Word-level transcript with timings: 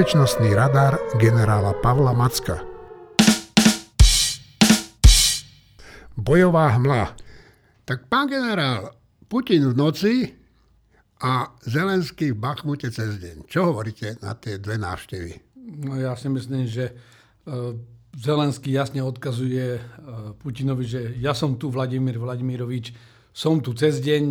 Bezpečnostný 0.00 0.56
radar 0.56 0.96
generála 1.20 1.76
Pavla 1.84 2.16
Macka. 2.16 2.56
Bojová 6.16 6.72
hmla. 6.72 7.12
Tak 7.84 8.08
pán 8.08 8.32
generál, 8.32 8.96
Putin 9.28 9.68
v 9.68 9.76
noci 9.76 10.12
a 11.20 11.52
Zelenský 11.68 12.32
v 12.32 12.40
Bachmute 12.40 12.88
cez 12.88 13.20
deň. 13.20 13.44
Čo 13.44 13.76
hovoríte 13.76 14.16
na 14.24 14.32
tie 14.32 14.56
dve 14.56 14.80
návštevy? 14.80 15.60
No 15.84 16.00
ja 16.00 16.16
si 16.16 16.32
myslím, 16.32 16.64
že 16.64 16.96
uh, 17.44 17.76
Zelenský 18.16 18.72
jasne 18.72 19.04
odkazuje 19.04 19.76
uh, 19.76 20.32
Putinovi, 20.40 20.88
že 20.88 21.12
ja 21.20 21.36
som 21.36 21.60
tu 21.60 21.68
Vladimír 21.68 22.16
Vladimirovič, 22.16 22.96
som 23.36 23.60
tu 23.60 23.76
cez 23.76 24.00
deň, 24.00 24.24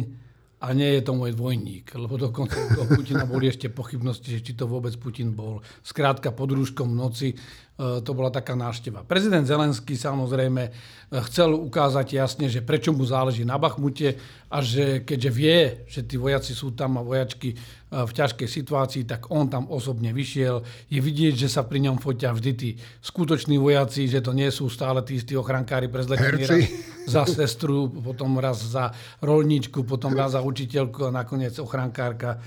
a 0.60 0.68
nie 0.76 1.00
je 1.00 1.02
to 1.08 1.16
môj 1.16 1.32
dvojník, 1.32 1.96
lebo 1.96 2.20
dokonca 2.20 2.60
u 2.76 2.84
Putina 2.92 3.24
boli 3.24 3.48
ešte 3.48 3.72
pochybnosti, 3.72 4.44
či 4.44 4.54
to 4.60 4.68
vôbec 4.68 4.92
Putin 5.00 5.32
bol. 5.32 5.64
Skrátka 5.80 6.36
pod 6.36 6.52
rúškom 6.52 6.92
noci 6.92 7.40
E, 7.80 8.04
to 8.04 8.12
bola 8.12 8.28
taká 8.28 8.60
návšteva. 8.60 9.08
Prezident 9.08 9.48
Zelenský 9.48 9.96
samozrejme 9.96 10.68
chcel 11.10 11.58
ukázať 11.58 12.14
jasne, 12.14 12.46
že 12.46 12.62
prečo 12.62 12.94
mu 12.94 13.02
záleží 13.02 13.42
na 13.42 13.58
Bachmute 13.58 14.22
a 14.46 14.62
že 14.62 15.02
keďže 15.02 15.32
vie, 15.34 15.60
že 15.90 16.06
tí 16.06 16.22
vojaci 16.22 16.54
sú 16.54 16.78
tam 16.78 17.02
a 17.02 17.06
vojačky 17.06 17.54
e, 17.54 17.58
v 17.90 18.12
ťažkej 18.14 18.46
situácii, 18.46 19.04
tak 19.10 19.34
on 19.34 19.50
tam 19.50 19.66
osobne 19.74 20.14
vyšiel. 20.14 20.62
Je 20.86 21.02
vidieť, 21.02 21.34
že 21.34 21.50
sa 21.50 21.66
pri 21.66 21.90
ňom 21.90 21.98
fotia 21.98 22.30
vždy 22.30 22.52
tí 22.54 22.70
skutoční 23.02 23.58
vojaci, 23.58 24.06
že 24.06 24.22
to 24.22 24.38
nie 24.38 24.54
sú 24.54 24.70
stále 24.70 25.02
tí 25.02 25.18
istí 25.18 25.34
ochrankári 25.34 25.90
prezletení 25.90 26.46
raz 26.46 26.62
za 27.10 27.24
sestru, 27.26 27.90
potom 27.90 28.38
raz 28.38 28.62
za 28.62 28.94
rolníčku, 29.26 29.82
potom 29.90 30.14
raz 30.14 30.38
za 30.38 30.46
učiteľku 30.46 31.10
a 31.10 31.16
nakoniec 31.26 31.58
ochrankárka 31.58 32.38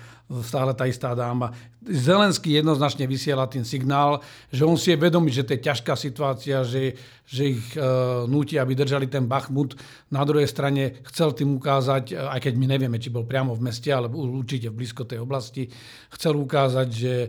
stále 0.40 0.72
tá 0.72 0.88
istá 0.88 1.12
dáma. 1.12 1.52
Zelenský 1.84 2.56
jednoznačne 2.56 3.04
vysiela 3.04 3.44
tým 3.44 3.68
signál, 3.68 4.24
že 4.48 4.64
on 4.64 4.80
si 4.80 4.94
je 4.94 5.02
vedomý, 5.02 5.28
že 5.28 5.44
to 5.44 5.58
je 5.58 5.66
ťažká 5.68 5.92
situácia, 5.92 6.64
že, 6.64 6.96
že 7.28 7.52
ich 7.52 7.64
e, 7.76 7.82
núti, 8.24 8.51
aby 8.56 8.72
držali 8.76 9.06
ten 9.06 9.28
Bachmut. 9.28 9.76
Na 10.10 10.24
druhej 10.24 10.48
strane 10.48 11.04
chcel 11.08 11.36
tým 11.36 11.60
ukázať, 11.60 12.16
aj 12.16 12.40
keď 12.40 12.54
my 12.56 12.66
nevieme, 12.72 12.98
či 12.98 13.12
bol 13.12 13.28
priamo 13.28 13.52
v 13.52 13.68
meste, 13.68 13.92
ale 13.92 14.08
určite 14.08 14.72
v 14.72 14.82
blízko 14.82 15.04
tej 15.04 15.22
oblasti, 15.22 15.68
chcel 16.16 16.36
ukázať, 16.40 16.88
že 16.88 17.14
e, 17.24 17.28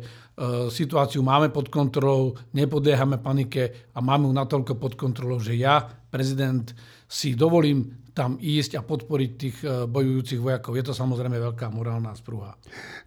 situáciu 0.72 1.22
máme 1.22 1.52
pod 1.52 1.68
kontrolou, 1.68 2.36
nepodliehame 2.56 3.20
panike 3.20 3.92
a 3.94 4.00
máme 4.00 4.28
ju 4.28 4.34
natoľko 4.34 4.74
pod 4.80 4.94
kontrolou, 4.96 5.38
že 5.44 5.60
ja, 5.60 5.84
prezident, 6.10 6.72
si 7.14 7.38
dovolím 7.38 8.10
tam 8.14 8.42
ísť 8.42 8.78
a 8.78 8.82
podporiť 8.82 9.32
tých 9.38 9.58
e, 9.62 9.86
bojujúcich 9.86 10.42
vojakov. 10.42 10.78
Je 10.78 10.86
to 10.86 10.94
samozrejme 10.94 11.38
veľká 11.38 11.70
morálna 11.70 12.14
sprúha. 12.18 12.58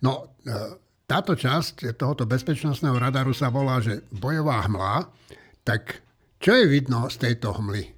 No, 0.03 0.39
e, 0.43 0.87
táto 1.07 1.39
časť 1.39 1.95
tohoto 1.95 2.27
bezpečnostného 2.27 2.99
radaru 2.99 3.31
sa 3.31 3.47
volá, 3.47 3.79
že 3.79 4.03
bojová 4.11 4.67
hmla. 4.67 5.07
Tak 5.63 6.03
čo 6.43 6.53
je 6.55 6.67
vidno 6.67 7.07
z 7.07 7.17
tejto 7.23 7.55
hmly? 7.55 7.96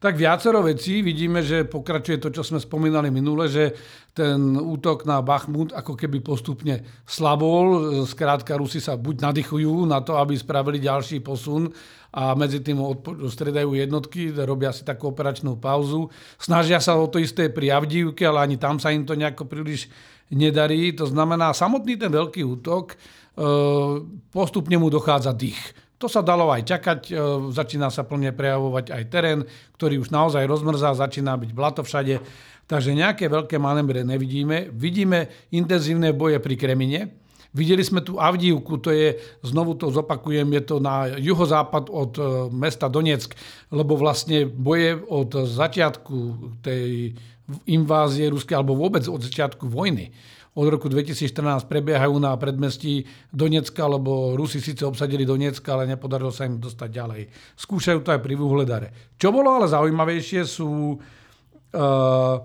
Tak 0.00 0.16
viacero 0.16 0.64
vecí. 0.64 1.04
Vidíme, 1.04 1.44
že 1.44 1.68
pokračuje 1.68 2.16
to, 2.16 2.32
čo 2.32 2.40
sme 2.40 2.56
spomínali 2.56 3.12
minule, 3.12 3.52
že 3.52 3.76
ten 4.16 4.56
útok 4.56 5.04
na 5.04 5.20
Bachmut 5.20 5.76
ako 5.76 5.92
keby 5.92 6.24
postupne 6.24 7.04
slabol. 7.04 8.00
Skrátka, 8.08 8.56
Rusi 8.56 8.80
sa 8.80 8.96
buď 8.96 9.28
nadýchujú 9.28 9.84
na 9.84 10.00
to, 10.00 10.16
aby 10.16 10.40
spravili 10.40 10.80
ďalší 10.80 11.20
posun 11.20 11.68
a 12.16 12.32
medzi 12.32 12.64
tým 12.64 12.80
stredajú 13.28 13.76
jednotky, 13.76 14.32
robia 14.32 14.72
si 14.72 14.88
takú 14.88 15.12
operačnú 15.12 15.60
pauzu. 15.60 16.08
Snažia 16.40 16.80
sa 16.80 16.96
o 16.96 17.06
to 17.06 17.20
isté 17.20 17.52
pri 17.52 17.70
Avdívke, 17.76 18.24
ale 18.24 18.50
ani 18.50 18.56
tam 18.56 18.80
sa 18.80 18.90
im 18.90 19.04
to 19.04 19.14
nejako 19.14 19.46
príliš 19.46 19.86
nedarí. 20.32 20.96
To 20.96 21.06
znamená, 21.06 21.54
samotný 21.54 22.00
ten 22.00 22.10
veľký 22.10 22.42
útok, 22.42 22.94
e, 22.94 22.96
postupne 24.32 24.74
mu 24.74 24.90
dochádza 24.90 25.30
dých. 25.36 25.89
To 26.00 26.08
sa 26.08 26.24
dalo 26.24 26.48
aj 26.48 26.64
čakať, 26.64 27.00
e, 27.12 27.14
začína 27.52 27.92
sa 27.92 28.08
plne 28.08 28.32
prejavovať 28.32 28.88
aj 28.88 29.02
terén, 29.12 29.40
ktorý 29.76 30.00
už 30.00 30.08
naozaj 30.08 30.48
rozmrzá, 30.48 30.96
začína 30.96 31.36
byť 31.36 31.50
blato 31.52 31.84
všade, 31.84 32.24
takže 32.64 32.96
nejaké 32.96 33.28
veľké 33.28 33.60
manévre 33.60 34.00
nevidíme. 34.00 34.72
Vidíme 34.72 35.28
intenzívne 35.52 36.16
boje 36.16 36.40
pri 36.40 36.56
Kremine, 36.56 37.00
Videli 37.50 37.82
sme 37.82 37.98
tu 37.98 38.14
Avdívku, 38.14 38.78
to 38.78 38.94
je, 38.94 39.18
znovu 39.42 39.74
to 39.74 39.90
zopakujem, 39.90 40.46
je 40.54 40.62
to 40.62 40.76
na 40.78 41.10
juhozápad 41.18 41.90
od 41.90 42.12
e, 42.14 42.22
mesta 42.54 42.86
Donetsk, 42.86 43.34
lebo 43.74 43.98
vlastne 43.98 44.46
boje 44.46 44.94
od 44.94 45.34
začiatku 45.34 46.16
tej 46.62 47.18
invázie 47.66 48.30
ruskej, 48.30 48.54
alebo 48.54 48.78
vôbec 48.78 49.02
od 49.10 49.18
začiatku 49.26 49.66
vojny, 49.66 50.14
od 50.60 50.68
roku 50.68 50.92
2014 50.92 51.64
prebiehajú 51.64 52.20
na 52.20 52.36
predmestí 52.36 53.08
Donecka, 53.32 53.88
lebo 53.88 54.36
Rusi 54.36 54.60
síce 54.60 54.84
obsadili 54.84 55.24
Donecka, 55.24 55.72
ale 55.72 55.88
nepodarilo 55.88 56.28
sa 56.28 56.44
im 56.44 56.60
dostať 56.60 56.88
ďalej. 56.92 57.32
Skúšajú 57.56 58.04
to 58.04 58.12
aj 58.12 58.20
pri 58.20 58.36
Vuhledare. 58.36 59.16
Čo 59.16 59.32
bolo 59.32 59.56
ale 59.56 59.72
zaujímavejšie 59.72 60.44
sú 60.44 61.00
uh, 61.00 62.36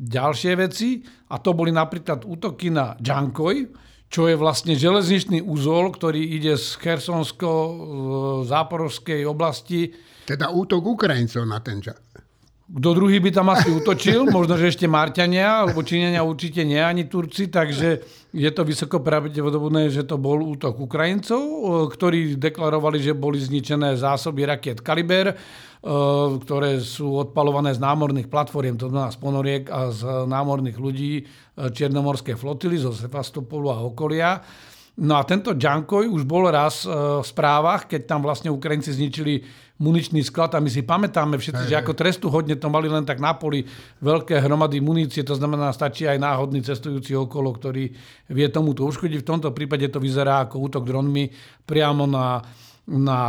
ďalšie 0.00 0.52
veci 0.56 1.04
a 1.28 1.36
to 1.36 1.52
boli 1.52 1.68
napríklad 1.68 2.24
útoky 2.24 2.72
na 2.72 2.96
Džankoj, 2.96 3.68
čo 4.10 4.26
je 4.26 4.34
vlastne 4.34 4.74
železničný 4.74 5.38
úzol, 5.44 5.92
ktorý 5.94 6.34
ide 6.40 6.56
z 6.56 6.72
Chersonsko-záporovskej 6.82 9.28
oblasti. 9.28 9.92
Teda 10.26 10.50
útok 10.50 10.82
Ukrajincov 10.82 11.46
na 11.46 11.62
ten. 11.62 11.78
Kto 12.70 12.94
druhý 12.94 13.18
by 13.18 13.34
tam 13.34 13.50
asi 13.50 13.66
utočil, 13.66 14.30
možno, 14.30 14.54
že 14.54 14.70
ešte 14.70 14.86
Marťania, 14.86 15.66
alebo 15.66 15.82
Číňania 15.82 16.22
určite 16.22 16.62
nie, 16.62 16.78
ani 16.78 17.10
Turci, 17.10 17.50
takže 17.50 17.98
je 18.30 18.50
to 18.54 18.62
vysoko 18.62 19.02
pravdepodobné, 19.02 19.90
že 19.90 20.06
to 20.06 20.14
bol 20.22 20.38
útok 20.38 20.78
Ukrajincov, 20.78 21.42
ktorí 21.90 22.38
deklarovali, 22.38 23.02
že 23.02 23.18
boli 23.18 23.42
zničené 23.42 23.98
zásoby 23.98 24.46
raket 24.46 24.86
Kaliber, 24.86 25.34
ktoré 26.46 26.78
sú 26.78 27.18
odpalované 27.18 27.74
z 27.74 27.82
námorných 27.82 28.30
platform, 28.30 28.78
to 28.78 28.86
znamená 28.86 29.10
z 29.10 29.18
ponoriek 29.18 29.64
a 29.66 29.90
z 29.90 30.30
námorných 30.30 30.78
ľudí 30.78 31.26
Čiernomorskej 31.58 32.38
flotily 32.38 32.78
zo 32.78 32.94
Sevastopolu 32.94 33.74
a 33.74 33.82
okolia. 33.82 34.38
No 35.00 35.18
a 35.18 35.26
tento 35.26 35.56
Džankoj 35.58 36.06
už 36.06 36.22
bol 36.22 36.46
raz 36.52 36.86
v 36.86 37.24
správach, 37.26 37.90
keď 37.90 38.00
tam 38.04 38.20
vlastne 38.22 38.52
Ukrajinci 38.52 38.94
zničili 38.94 39.42
muničný 39.80 40.20
sklad 40.20 40.52
a 40.52 40.60
my 40.60 40.68
si 40.68 40.84
pamätáme 40.84 41.40
všetci, 41.40 41.72
že 41.72 41.80
ako 41.80 41.96
trestu 41.96 42.28
hodne 42.28 42.52
to 42.60 42.68
mali 42.68 42.86
len 42.86 43.08
tak 43.08 43.16
na 43.16 43.32
poli 43.32 43.64
veľké 44.04 44.36
hromady 44.44 44.76
munície, 44.84 45.24
to 45.24 45.32
znamená, 45.32 45.72
stačí 45.72 46.04
aj 46.04 46.20
náhodný 46.20 46.60
cestujúci 46.60 47.16
okolo, 47.16 47.56
ktorý 47.56 47.88
vie 48.28 48.46
tomuto 48.52 48.84
uškodiť. 48.84 49.24
V 49.24 49.28
tomto 49.32 49.56
prípade 49.56 49.88
to 49.88 49.96
vyzerá 49.96 50.44
ako 50.44 50.68
útok 50.68 50.84
dronmi 50.84 51.32
priamo 51.64 52.04
na 52.04 52.44
na 52.90 53.20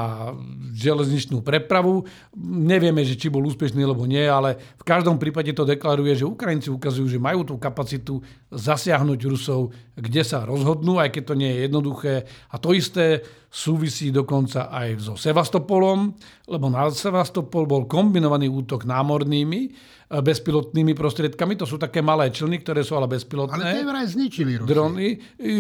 železničnú 0.74 1.46
prepravu. 1.46 2.10
Nevieme, 2.42 3.06
že 3.06 3.14
či 3.14 3.30
bol 3.30 3.46
úspešný 3.46 3.86
alebo 3.86 4.10
nie, 4.10 4.26
ale 4.26 4.58
v 4.58 4.84
každom 4.84 5.22
prípade 5.22 5.54
to 5.54 5.62
deklaruje, 5.62 6.18
že 6.18 6.26
Ukrajinci 6.26 6.74
ukazujú, 6.74 7.06
že 7.06 7.22
majú 7.22 7.46
tú 7.46 7.56
kapacitu 7.62 8.26
zasiahnuť 8.50 9.20
Rusov, 9.30 9.70
kde 9.94 10.26
sa 10.26 10.42
rozhodnú, 10.50 10.98
aj 10.98 11.14
keď 11.14 11.24
to 11.30 11.36
nie 11.38 11.50
je 11.54 11.60
jednoduché. 11.70 12.14
A 12.50 12.58
to 12.58 12.74
isté 12.74 13.22
súvisí 13.52 14.10
dokonca 14.10 14.74
aj 14.74 14.88
so 14.98 15.14
Sevastopolom, 15.14 16.16
lebo 16.50 16.72
na 16.74 16.90
Sevastopol 16.90 17.70
bol 17.70 17.86
kombinovaný 17.86 18.48
útok 18.48 18.88
námornými, 18.88 19.62
e, 19.68 19.70
bezpilotnými 20.10 20.96
prostriedkami. 20.96 21.60
To 21.60 21.68
sú 21.68 21.76
také 21.76 22.00
malé 22.00 22.32
člny, 22.32 22.64
ktoré 22.64 22.82
sú 22.82 22.96
ale 22.96 23.12
bezpilotné. 23.12 23.62
Ale 23.62 23.76
tie 23.78 23.86
vraj 23.86 24.08
zničili 24.08 24.52
Rusi. 24.64 24.70
Drony. 24.72 25.08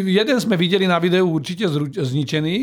Jeden 0.07 0.38
sme 0.40 0.56
videli 0.56 0.88
na 0.88 0.97
videu 1.03 1.28
určite 1.28 1.67
zničený. 2.00 2.57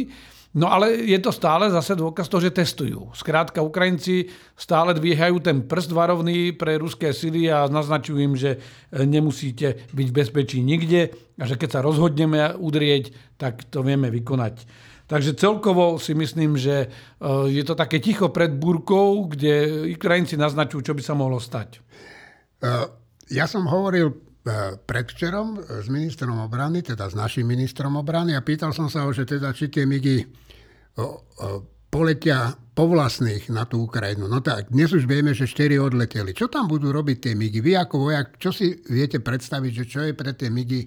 No 0.57 0.73
ale 0.73 1.05
je 1.05 1.19
to 1.21 1.29
stále 1.29 1.69
zase 1.69 1.93
dôkaz 1.93 2.25
toho, 2.25 2.41
že 2.41 2.57
testujú. 2.57 3.13
Skrátka, 3.13 3.61
Ukrajinci 3.61 4.33
stále 4.57 4.97
dvíhajú 4.97 5.45
ten 5.45 5.61
prst 5.69 5.93
varovný 5.93 6.57
pre 6.57 6.81
ruské 6.81 7.13
sily 7.13 7.53
a 7.53 7.69
naznačujú 7.69 8.17
im, 8.17 8.33
že 8.33 8.57
e, 8.57 9.05
nemusíte 9.05 9.93
byť 9.93 10.07
v 10.09 10.17
bezpečí 10.17 10.59
nikde 10.65 11.13
a 11.37 11.45
že 11.45 11.61
keď 11.61 11.69
sa 11.69 11.85
rozhodneme 11.85 12.57
udrieť, 12.57 13.37
tak 13.37 13.69
to 13.69 13.85
vieme 13.85 14.09
vykonať. 14.09 14.65
Takže 15.09 15.37
celkovo 15.37 16.01
si 16.01 16.17
myslím, 16.17 16.57
že 16.57 16.77
e, 16.81 16.89
je 17.53 17.65
to 17.69 17.77
také 17.77 18.01
ticho 18.01 18.33
pred 18.33 18.49
búrkou, 18.49 19.29
kde 19.29 19.85
Ukrajinci 20.01 20.41
naznačujú, 20.41 20.81
čo 20.81 20.97
by 20.97 21.03
sa 21.05 21.13
mohlo 21.13 21.37
stať. 21.37 21.77
E, 21.77 21.81
ja 23.37 23.45
som 23.45 23.69
hovoril 23.69 24.28
predvčerom 24.85 25.61
s 25.85 25.87
ministrom 25.93 26.41
obrany, 26.41 26.81
teda 26.81 27.11
s 27.11 27.15
našim 27.19 27.45
ministrom 27.45 27.99
obrany 27.99 28.33
a 28.33 28.41
pýtal 28.41 28.73
som 28.73 28.89
sa 28.89 29.05
ho, 29.05 29.13
že 29.13 29.29
teda 29.29 29.53
či 29.53 29.69
tie 29.69 29.85
migy 29.85 30.25
poletia 31.89 32.53
po 32.77 32.87
vlastných 32.87 33.51
na 33.51 33.67
tú 33.67 33.89
Ukrajinu. 33.89 34.29
No 34.31 34.39
tak, 34.39 34.71
dnes 34.71 34.93
už 34.95 35.09
vieme, 35.09 35.35
že 35.35 35.51
4 35.51 35.83
odleteli. 35.83 36.31
Čo 36.37 36.47
tam 36.47 36.71
budú 36.71 36.95
robiť 36.95 37.17
tie 37.29 37.35
migy? 37.35 37.59
Vy 37.59 37.75
ako 37.75 38.09
vojak, 38.09 38.39
čo 38.39 38.55
si 38.55 38.71
viete 38.87 39.19
predstaviť, 39.19 39.73
že 39.73 39.85
čo 39.89 40.01
je 40.07 40.13
pre 40.15 40.31
tie 40.37 40.53
migy 40.53 40.87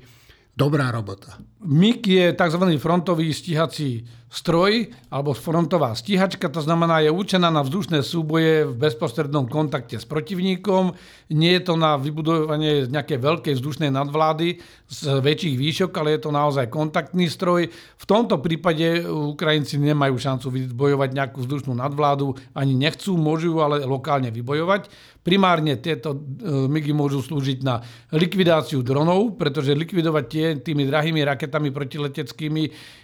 Dobrá 0.52 0.92
robota. 0.92 1.40
MIG 1.64 2.08
je 2.08 2.28
tzv. 2.34 2.64
frontový 2.82 3.32
stíhací 3.32 4.04
stroj 4.32 4.88
alebo 5.12 5.36
frontová 5.36 5.92
stíhačka, 5.92 6.48
to 6.48 6.64
znamená, 6.64 7.04
je 7.04 7.12
určená 7.12 7.52
na 7.52 7.60
vzdušné 7.60 8.00
súboje 8.00 8.64
v 8.64 8.80
bezprostrednom 8.80 9.52
kontakte 9.52 10.00
s 10.00 10.08
protivníkom. 10.08 10.96
Nie 11.36 11.60
je 11.60 11.68
to 11.68 11.76
na 11.76 12.00
vybudovanie 12.00 12.88
nejakej 12.88 13.20
veľkej 13.20 13.54
vzdušnej 13.60 13.92
nadvlády 13.92 14.64
z 14.88 15.02
väčších 15.20 15.56
výšok, 15.60 15.92
ale 16.00 16.16
je 16.16 16.22
to 16.24 16.32
naozaj 16.32 16.72
kontaktný 16.72 17.28
stroj. 17.28 17.68
V 17.72 18.06
tomto 18.08 18.40
prípade 18.40 19.04
Ukrajinci 19.04 19.76
nemajú 19.76 20.16
šancu 20.16 20.48
vybojovať 20.48 21.10
nejakú 21.12 21.44
vzdušnú 21.44 21.76
nadvládu, 21.76 22.32
ani 22.56 22.72
nechcú, 22.72 23.20
môžu 23.20 23.60
ale 23.60 23.84
lokálne 23.84 24.32
vybojovať. 24.32 24.88
Primárne 25.22 25.78
tieto 25.78 26.18
e, 26.18 26.20
MIGy 26.66 26.98
môžu 26.98 27.22
slúžiť 27.22 27.62
na 27.62 27.78
likvidáciu 28.10 28.82
dronov, 28.82 29.38
pretože 29.38 29.78
likvidovať 29.78 30.26
tie 30.26 30.46
tými 30.58 30.90
drahými 30.90 31.22
raketami 31.22 31.70
protileteckými 31.70 32.64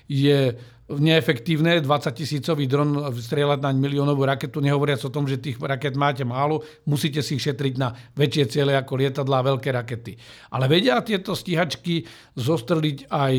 je 0.10 0.58
neefektívne 0.88 1.84
20 1.84 2.16
tisícový 2.16 2.64
dron 2.64 3.12
strieľať 3.12 3.60
na 3.60 3.76
miliónovú 3.76 4.24
raketu, 4.24 4.64
nehovoriac 4.64 5.04
o 5.04 5.12
tom, 5.12 5.28
že 5.28 5.36
tých 5.36 5.60
raket 5.60 6.00
máte 6.00 6.24
málo, 6.24 6.64
musíte 6.88 7.20
si 7.20 7.36
ich 7.36 7.44
šetriť 7.44 7.74
na 7.76 7.92
väčšie 8.16 8.44
ciele 8.48 8.72
ako 8.72 9.04
lietadlá 9.04 9.44
a 9.44 9.48
veľké 9.52 9.70
rakety. 9.76 10.16
Ale 10.48 10.72
vedia 10.72 11.04
tieto 11.04 11.36
stíhačky 11.36 12.08
zostreliť 12.40 13.12
aj 13.12 13.34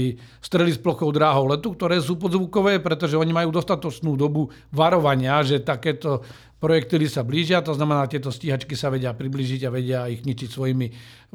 strely 0.45 0.77
s 0.77 0.81
plochou 0.81 1.09
dráhou 1.09 1.49
letu, 1.49 1.73
ktoré 1.73 1.97
sú 2.05 2.21
podzvukové, 2.21 2.85
pretože 2.85 3.17
oni 3.17 3.33
majú 3.33 3.49
dostatočnú 3.49 4.12
dobu 4.12 4.53
varovania, 4.69 5.41
že 5.41 5.65
takéto 5.65 6.21
projektily 6.59 7.06
sa 7.06 7.23
blížia, 7.23 7.62
to 7.62 7.73
znamená, 7.73 8.11
tieto 8.11 8.35
stíhačky 8.35 8.75
sa 8.75 8.91
vedia 8.91 9.15
približiť 9.15 9.61
a 9.65 9.71
vedia 9.73 10.01
ich 10.11 10.27
ničiť 10.27 10.51
svojimi 10.51 10.87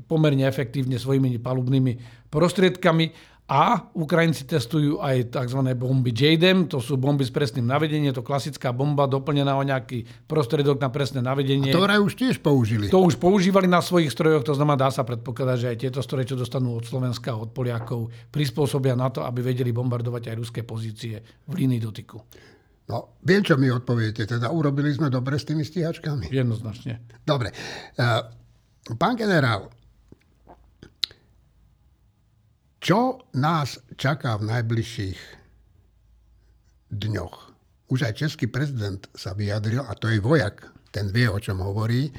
pomerne 0.05 0.43
efektívne 0.45 0.99
svojimi 0.99 1.39
palubnými 1.39 2.27
prostriedkami 2.27 3.32
a 3.43 3.91
Ukrajinci 3.91 4.47
testujú 4.47 5.03
aj 5.03 5.35
tzv. 5.35 5.59
bomby 5.75 6.15
JDEM, 6.15 6.71
to 6.71 6.79
sú 6.79 6.95
bomby 6.95 7.27
s 7.27 7.31
presným 7.35 7.67
navedením, 7.67 8.15
to 8.15 8.23
klasická 8.23 8.71
bomba 8.71 9.03
doplnená 9.03 9.59
o 9.59 9.63
nejaký 9.67 10.07
prostriedok 10.25 10.79
na 10.79 10.87
presné 10.87 11.19
navedenie. 11.19 11.75
A 11.75 11.77
to 11.77 11.83
už 11.83 12.15
tiež 12.15 12.39
použili. 12.39 12.87
To 12.87 13.03
už 13.03 13.19
používali 13.19 13.67
na 13.67 13.83
svojich 13.83 14.15
strojoch, 14.15 14.47
to 14.47 14.55
znamená, 14.55 14.87
dá 14.87 14.89
sa 14.95 15.03
predpokladať, 15.03 15.57
že 15.59 15.69
aj 15.75 15.77
tieto 15.77 15.99
stroje, 15.99 16.31
čo 16.31 16.39
dostanú 16.39 16.79
od 16.79 16.87
Slovenska 16.87 17.35
od 17.35 17.51
Poliakov, 17.51 18.31
prispôsobia 18.31 18.95
na 18.95 19.11
to, 19.11 19.27
aby 19.27 19.43
vedeli 19.43 19.75
bombardovať 19.75 20.31
aj 20.31 20.35
ruské 20.39 20.63
pozície 20.63 21.19
v 21.43 21.53
línii 21.53 21.83
dotyku. 21.83 22.23
No, 22.87 23.19
viem, 23.23 23.43
čo 23.43 23.59
mi 23.59 23.67
odpoviete. 23.67 24.27
Teda 24.27 24.51
urobili 24.51 24.91
sme 24.91 25.11
dobre 25.11 25.35
s 25.39 25.47
tými 25.47 25.63
stíhačkami? 25.63 26.31
Jednoznačne. 26.31 27.23
Dobre. 27.23 27.51
Uh, 27.95 28.23
pán 28.95 29.15
generál, 29.15 29.71
čo 32.83 33.23
nás 33.39 33.79
čaká 33.95 34.35
v 34.35 34.51
najbližších 34.51 35.19
dňoch? 36.91 37.35
Už 37.87 37.99
aj 38.03 38.19
český 38.19 38.51
prezident 38.51 38.99
sa 39.15 39.31
vyjadril, 39.31 39.87
a 39.87 39.95
to 39.95 40.11
je 40.11 40.19
vojak, 40.19 40.67
ten 40.91 41.07
vie, 41.07 41.31
o 41.31 41.39
čom 41.39 41.63
hovorí, 41.63 42.11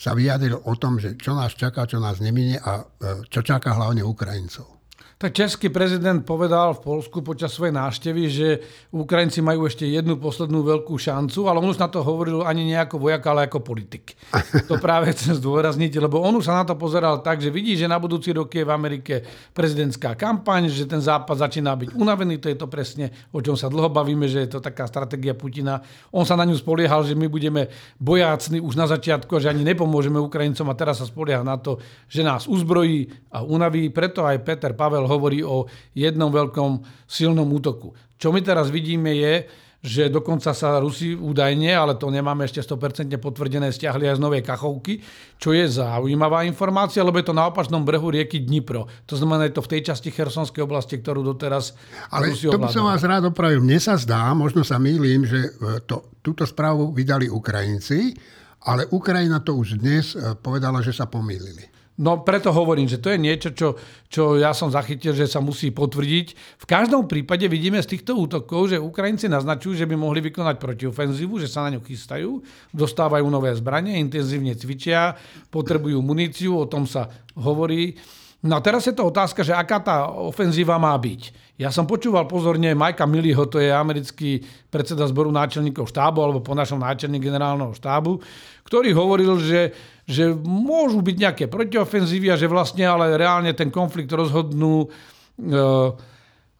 sa 0.00 0.16
vyjadril 0.16 0.64
o 0.64 0.72
tom, 0.80 0.96
že 0.96 1.20
čo 1.20 1.36
nás 1.36 1.52
čaká, 1.52 1.84
čo 1.84 2.00
nás 2.00 2.24
neminie 2.24 2.56
a 2.56 2.80
e, 2.80 2.84
čo 3.28 3.44
čaká 3.44 3.76
hlavne 3.76 4.00
Ukrajincov. 4.00 4.77
Tak 5.18 5.34
český 5.34 5.66
prezident 5.66 6.22
povedal 6.22 6.78
v 6.78 6.94
Polsku 6.94 7.26
počas 7.26 7.50
svojej 7.50 7.74
návštevy, 7.74 8.22
že 8.30 8.62
Ukrajinci 8.94 9.42
majú 9.42 9.66
ešte 9.66 9.82
jednu 9.82 10.14
poslednú 10.14 10.62
veľkú 10.62 10.94
šancu, 10.94 11.50
ale 11.50 11.58
on 11.58 11.74
už 11.74 11.82
na 11.82 11.90
to 11.90 12.06
hovoril 12.06 12.46
ani 12.46 12.62
nie 12.62 12.78
ako 12.78 13.02
vojak, 13.02 13.26
ale 13.26 13.50
ako 13.50 13.66
politik. 13.66 14.14
To 14.70 14.78
práve 14.78 15.10
chcem 15.10 15.34
zdôrazniť, 15.34 15.98
lebo 15.98 16.22
on 16.22 16.38
už 16.38 16.46
sa 16.46 16.62
na 16.62 16.62
to 16.62 16.78
pozeral 16.78 17.18
tak, 17.18 17.42
že 17.42 17.50
vidí, 17.50 17.74
že 17.74 17.90
na 17.90 17.98
budúci 17.98 18.30
rok 18.30 18.46
je 18.46 18.62
v 18.62 18.70
Amerike 18.70 19.14
prezidentská 19.50 20.14
kampaň, 20.14 20.70
že 20.70 20.86
ten 20.86 21.02
západ 21.02 21.50
začína 21.50 21.74
byť 21.74 21.98
unavený, 21.98 22.38
to 22.38 22.54
je 22.54 22.58
to 22.60 22.70
presne, 22.70 23.10
o 23.34 23.42
čom 23.42 23.58
sa 23.58 23.66
dlho 23.66 23.90
bavíme, 23.90 24.30
že 24.30 24.46
je 24.46 24.54
to 24.54 24.62
taká 24.62 24.86
stratégia 24.86 25.34
Putina. 25.34 25.82
On 26.14 26.22
sa 26.22 26.38
na 26.38 26.46
ňu 26.46 26.54
spoliehal, 26.54 27.02
že 27.02 27.18
my 27.18 27.26
budeme 27.26 27.66
bojácni 27.98 28.62
už 28.62 28.78
na 28.78 28.86
začiatku 28.86 29.34
a 29.34 29.42
že 29.42 29.50
ani 29.50 29.66
nepomôžeme 29.66 30.22
Ukrajincom 30.22 30.70
a 30.70 30.78
teraz 30.78 31.02
sa 31.02 31.10
spolieha 31.10 31.42
na 31.42 31.58
to, 31.58 31.82
že 32.06 32.22
nás 32.22 32.46
uzbrojí 32.46 33.10
a 33.34 33.42
unaví. 33.42 33.90
Preto 33.90 34.22
aj 34.22 34.46
Peter 34.46 34.76
Pavel 34.78 35.07
hovorí 35.08 35.40
o 35.40 35.64
jednom 35.96 36.28
veľkom 36.28 36.84
silnom 37.08 37.48
útoku. 37.48 37.96
Čo 38.20 38.30
my 38.30 38.44
teraz 38.44 38.68
vidíme 38.68 39.16
je, 39.16 39.48
že 39.78 40.10
dokonca 40.10 40.50
sa 40.50 40.82
Rusi 40.82 41.14
údajne, 41.14 41.70
ale 41.70 41.94
to 41.94 42.10
nemáme 42.10 42.42
ešte 42.42 42.58
100% 42.58 43.14
potvrdené, 43.22 43.70
stiahli 43.70 44.10
aj 44.10 44.18
z 44.18 44.22
Novej 44.22 44.42
Kachovky, 44.42 44.98
čo 45.38 45.54
je 45.54 45.70
zaujímavá 45.70 46.42
informácia, 46.50 47.06
lebo 47.06 47.22
je 47.22 47.30
to 47.30 47.34
na 47.36 47.46
opačnom 47.46 47.86
brehu 47.86 48.10
rieky 48.10 48.42
Dnipro. 48.42 48.90
To 49.06 49.14
znamená, 49.14 49.46
je 49.46 49.54
to 49.54 49.62
v 49.62 49.78
tej 49.78 49.94
časti 49.94 50.10
Chersonskej 50.10 50.66
oblasti, 50.66 50.98
ktorú 50.98 51.22
doteraz 51.22 51.78
Ale 52.10 52.34
Rusi 52.34 52.50
to 52.50 52.58
by 52.58 52.74
som 52.74 52.90
vás 52.90 53.06
rád 53.06 53.30
opravil. 53.30 53.62
Mne 53.62 53.78
sa 53.78 53.94
zdá, 53.94 54.34
možno 54.34 54.66
sa 54.66 54.82
mýlim, 54.82 55.22
že 55.22 55.46
e, 55.46 55.50
to, 55.86 56.10
túto 56.26 56.42
správu 56.42 56.90
vydali 56.90 57.30
Ukrajinci, 57.30 58.18
ale 58.66 58.90
Ukrajina 58.90 59.38
to 59.46 59.54
už 59.54 59.78
dnes 59.78 60.18
e, 60.18 60.34
povedala, 60.34 60.82
že 60.82 60.90
sa 60.90 61.06
pomýlili. 61.06 61.77
No 61.98 62.22
preto 62.22 62.54
hovorím, 62.54 62.86
že 62.86 63.02
to 63.02 63.10
je 63.10 63.18
niečo, 63.18 63.50
čo, 63.50 63.74
čo 64.06 64.38
ja 64.38 64.54
som 64.54 64.70
zachytil, 64.70 65.18
že 65.18 65.26
sa 65.26 65.42
musí 65.42 65.74
potvrdiť. 65.74 66.26
V 66.62 66.66
každom 66.70 67.10
prípade 67.10 67.42
vidíme 67.50 67.82
z 67.82 67.98
týchto 67.98 68.14
útokov, 68.14 68.70
že 68.70 68.78
Ukrajinci 68.78 69.26
naznačujú, 69.26 69.74
že 69.74 69.88
by 69.90 69.98
mohli 69.98 70.22
vykonať 70.22 70.62
protiofenzívu, 70.62 71.42
že 71.42 71.50
sa 71.50 71.66
na 71.66 71.74
ňu 71.74 71.82
chystajú, 71.82 72.38
dostávajú 72.70 73.26
nové 73.26 73.50
zbranie, 73.58 73.98
intenzívne 73.98 74.54
cvičia, 74.54 75.18
potrebujú 75.50 75.98
muníciu, 75.98 76.54
o 76.54 76.70
tom 76.70 76.86
sa 76.86 77.10
hovorí. 77.34 77.98
No 78.46 78.54
a 78.54 78.62
teraz 78.62 78.86
je 78.86 78.94
to 78.94 79.02
otázka, 79.02 79.42
že 79.42 79.50
aká 79.50 79.82
tá 79.82 79.96
ofenzíva 80.14 80.78
má 80.78 80.94
byť. 80.94 81.50
Ja 81.58 81.74
som 81.74 81.90
počúval 81.90 82.30
pozorne 82.30 82.70
Majka 82.70 83.02
Milliho, 83.02 83.50
to 83.50 83.58
je 83.58 83.74
americký 83.74 84.46
predseda 84.70 85.10
zboru 85.10 85.34
náčelníkov 85.34 85.90
štábu, 85.90 86.22
alebo 86.22 86.38
po 86.38 86.54
našom 86.54 86.78
náčelník 86.78 87.18
generálneho 87.18 87.74
štábu, 87.74 88.22
ktorý 88.62 88.94
hovoril, 88.94 89.42
že, 89.42 89.74
že 90.08 90.32
môžu 90.32 91.04
byť 91.04 91.16
nejaké 91.20 91.44
protiofenzívy 91.52 92.32
a 92.32 92.40
že 92.40 92.48
vlastne 92.48 92.88
ale 92.88 93.20
reálne 93.20 93.52
ten 93.52 93.68
konflikt 93.68 94.08
rozhodnú 94.08 94.88
e, 94.88 94.88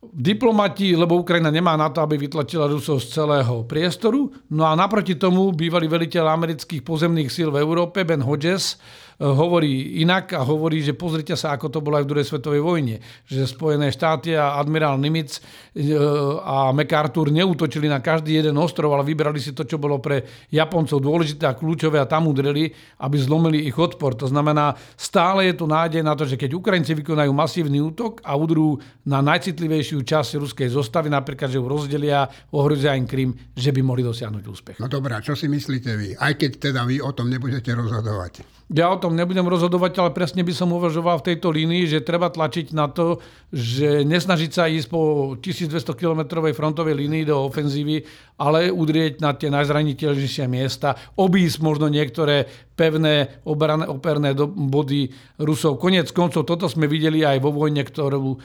diplomati, 0.05 0.93
lebo 0.93 1.25
Ukrajina 1.25 1.49
nemá 1.49 1.73
na 1.75 1.89
to, 1.89 2.05
aby 2.05 2.21
vytlačila 2.21 2.69
Rusov 2.69 3.01
z 3.01 3.19
celého 3.19 3.65
priestoru. 3.65 4.29
No 4.53 4.69
a 4.69 4.77
naproti 4.77 5.17
tomu 5.17 5.51
bývalý 5.57 5.89
veliteľ 5.89 6.29
amerických 6.29 6.85
pozemných 6.85 7.33
síl 7.33 7.49
v 7.49 7.65
Európe, 7.65 8.05
Ben 8.05 8.21
Hodges, 8.21 8.77
hovorí 9.19 9.99
inak 9.99 10.31
a 10.39 10.47
hovorí, 10.47 10.79
že 10.79 10.95
pozrite 10.95 11.35
sa, 11.35 11.59
ako 11.59 11.67
to 11.75 11.83
bolo 11.83 11.99
aj 11.99 12.07
v 12.07 12.11
druhej 12.15 12.27
svetovej 12.31 12.63
vojne. 12.63 12.97
Že 13.27 13.51
Spojené 13.51 13.91
štáty 13.91 14.39
a 14.39 14.55
admirál 14.55 14.95
Nimitz 15.03 15.43
e, 15.75 15.99
a 16.39 16.71
MacArthur 16.71 17.35
neútočili 17.35 17.91
na 17.91 17.99
každý 17.99 18.39
jeden 18.39 18.55
ostrov, 18.63 18.95
ale 18.95 19.03
vybrali 19.03 19.43
si 19.43 19.51
to, 19.51 19.67
čo 19.67 19.83
bolo 19.83 19.99
pre 19.99 20.23
Japoncov 20.55 21.03
dôležité 21.03 21.51
a 21.51 21.59
kľúčové 21.59 21.99
a 21.99 22.07
tam 22.07 22.31
udreli, 22.31 22.71
aby 23.03 23.17
zlomili 23.19 23.67
ich 23.67 23.75
odpor. 23.75 24.15
To 24.23 24.31
znamená, 24.31 24.79
stále 24.95 25.51
je 25.51 25.55
tu 25.59 25.67
nádej 25.67 26.07
na 26.07 26.15
to, 26.15 26.23
že 26.23 26.39
keď 26.39 26.55
Ukrajinci 26.55 26.95
vykonajú 26.95 27.35
masívny 27.35 27.83
útok 27.83 28.23
a 28.23 28.39
udrú 28.39 28.79
na 29.03 29.19
najcitlivejšiu 29.19 29.99
časť 30.07 30.39
ruskej 30.39 30.71
zostavy, 30.71 31.11
napríklad, 31.11 31.51
že 31.51 31.59
ju 31.59 31.67
rozdelia, 31.67 32.31
ohrozia 32.55 32.95
im 32.95 33.11
Krym, 33.11 33.35
že 33.59 33.75
by 33.75 33.83
mohli 33.83 34.07
dosiahnuť 34.07 34.45
úspech. 34.47 34.77
No 34.79 34.87
dobrá, 34.87 35.19
čo 35.19 35.35
si 35.35 35.51
myslíte 35.51 35.91
vy? 35.99 36.09
Aj 36.15 36.39
keď 36.39 36.71
teda 36.71 36.87
vy 36.87 37.03
o 37.03 37.11
tom 37.11 37.27
nebudete 37.27 37.75
rozhodovať. 37.75 38.58
Ja 38.69 38.93
o 38.93 39.01
tom 39.01 39.17
nebudem 39.17 39.49
rozhodovať, 39.49 39.97
ale 39.97 40.11
presne 40.13 40.45
by 40.45 40.53
som 40.53 40.69
uvažoval 40.77 41.25
v 41.25 41.33
tejto 41.33 41.49
línii, 41.49 41.89
že 41.89 42.05
treba 42.05 42.29
tlačiť 42.29 42.77
na 42.77 42.93
to, 42.93 43.17
že 43.49 44.05
nesnažiť 44.05 44.51
sa 44.53 44.69
ísť 44.69 44.93
po 44.93 45.33
1200 45.41 45.89
km 45.97 46.45
frontovej 46.53 46.93
línii 46.93 47.25
do 47.25 47.49
ofenzívy, 47.49 48.05
ale 48.37 48.69
udrieť 48.69 49.25
na 49.25 49.33
tie 49.33 49.49
najzraniteľnejšie 49.49 50.45
miesta, 50.53 51.01
obísť 51.17 51.65
možno 51.65 51.89
niektoré 51.89 52.45
pevné 52.77 53.41
obrané, 53.49 53.89
operné 53.89 54.37
body 54.37 55.17
Rusov. 55.41 55.81
Konec 55.81 56.13
koncov, 56.13 56.45
toto 56.45 56.69
sme 56.69 56.85
videli 56.93 57.25
aj 57.25 57.41
vo 57.41 57.57
vojne, 57.57 57.81
ktorú, 57.81 58.37
e, 58.37 58.39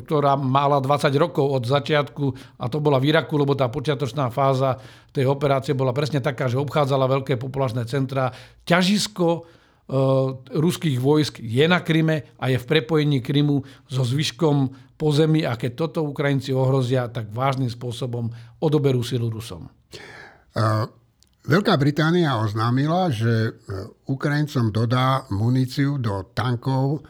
ktorá 0.00 0.40
mala 0.40 0.80
20 0.80 1.12
rokov 1.20 1.44
od 1.44 1.68
začiatku 1.68 2.24
a 2.56 2.72
to 2.72 2.80
bola 2.80 2.96
v 2.96 3.12
Iraku, 3.12 3.36
lebo 3.36 3.52
tá 3.52 3.68
počiatočná 3.68 4.32
fáza 4.32 4.80
tej 5.12 5.28
operácie 5.28 5.76
bola 5.76 5.92
presne 5.92 6.24
taká, 6.24 6.48
že 6.48 6.56
obchádzala 6.56 7.04
veľké 7.20 7.36
populačné 7.36 7.84
centra. 7.84 8.32
Ťažisko 8.64 9.57
ruských 10.52 11.00
vojsk 11.00 11.40
je 11.40 11.64
na 11.64 11.80
Kryme 11.80 12.36
a 12.36 12.52
je 12.52 12.60
v 12.60 12.68
prepojení 12.68 13.24
Krymu 13.24 13.64
so 13.88 14.04
zvyškom 14.04 14.68
pozemí 15.00 15.48
a 15.48 15.56
keď 15.56 15.72
toto 15.88 16.04
Ukrajinci 16.04 16.52
ohrozia, 16.52 17.08
tak 17.08 17.32
vážnym 17.32 17.72
spôsobom 17.72 18.28
odoberú 18.60 19.00
silu 19.00 19.32
Rusom. 19.32 19.64
Eh, 19.64 20.84
Veľká 21.48 21.80
Británia 21.80 22.36
oznámila, 22.36 23.08
že 23.08 23.32
eh, 23.32 23.52
Ukrajincom 24.12 24.68
dodá 24.68 25.24
muníciu 25.32 25.96
do 25.96 26.28
tankov, 26.36 27.00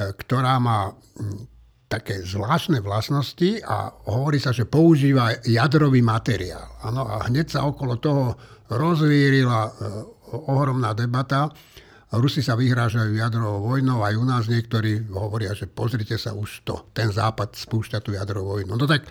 ktorá 0.00 0.56
má 0.56 0.88
hm, 0.88 1.44
také 1.88 2.24
zvláštne 2.24 2.80
vlastnosti 2.80 3.60
a 3.64 3.92
hovorí 4.08 4.40
sa, 4.40 4.52
že 4.52 4.64
používa 4.64 5.40
jadrový 5.44 6.00
materiál. 6.00 6.80
Ano, 6.84 7.04
a 7.04 7.28
hneď 7.28 7.52
sa 7.52 7.68
okolo 7.68 8.00
toho 8.00 8.24
rozvírila 8.70 9.68
ohromná 10.46 10.94
debata 10.94 11.50
Rusi 12.10 12.42
sa 12.42 12.58
vyhrážajú 12.58 13.14
jadrovou 13.14 13.70
vojnou, 13.70 14.02
aj 14.02 14.14
u 14.18 14.26
nás 14.26 14.50
niektorí 14.50 15.06
hovoria, 15.14 15.54
že 15.54 15.70
pozrite 15.70 16.18
sa 16.18 16.34
už 16.34 16.66
to, 16.66 16.90
ten 16.90 17.06
západ 17.06 17.54
spúšťa 17.54 18.02
tú 18.02 18.10
jadrovú 18.10 18.58
vojnu. 18.58 18.74
No 18.74 18.82
tak 18.82 19.06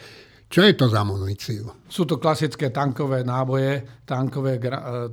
čo 0.51 0.65
je 0.67 0.75
to 0.75 0.91
za 0.91 1.07
muníciu? 1.07 1.71
Sú 1.87 2.03
to 2.03 2.19
klasické 2.19 2.75
tankové 2.75 3.23
náboje, 3.23 4.03
tankové, 4.03 4.59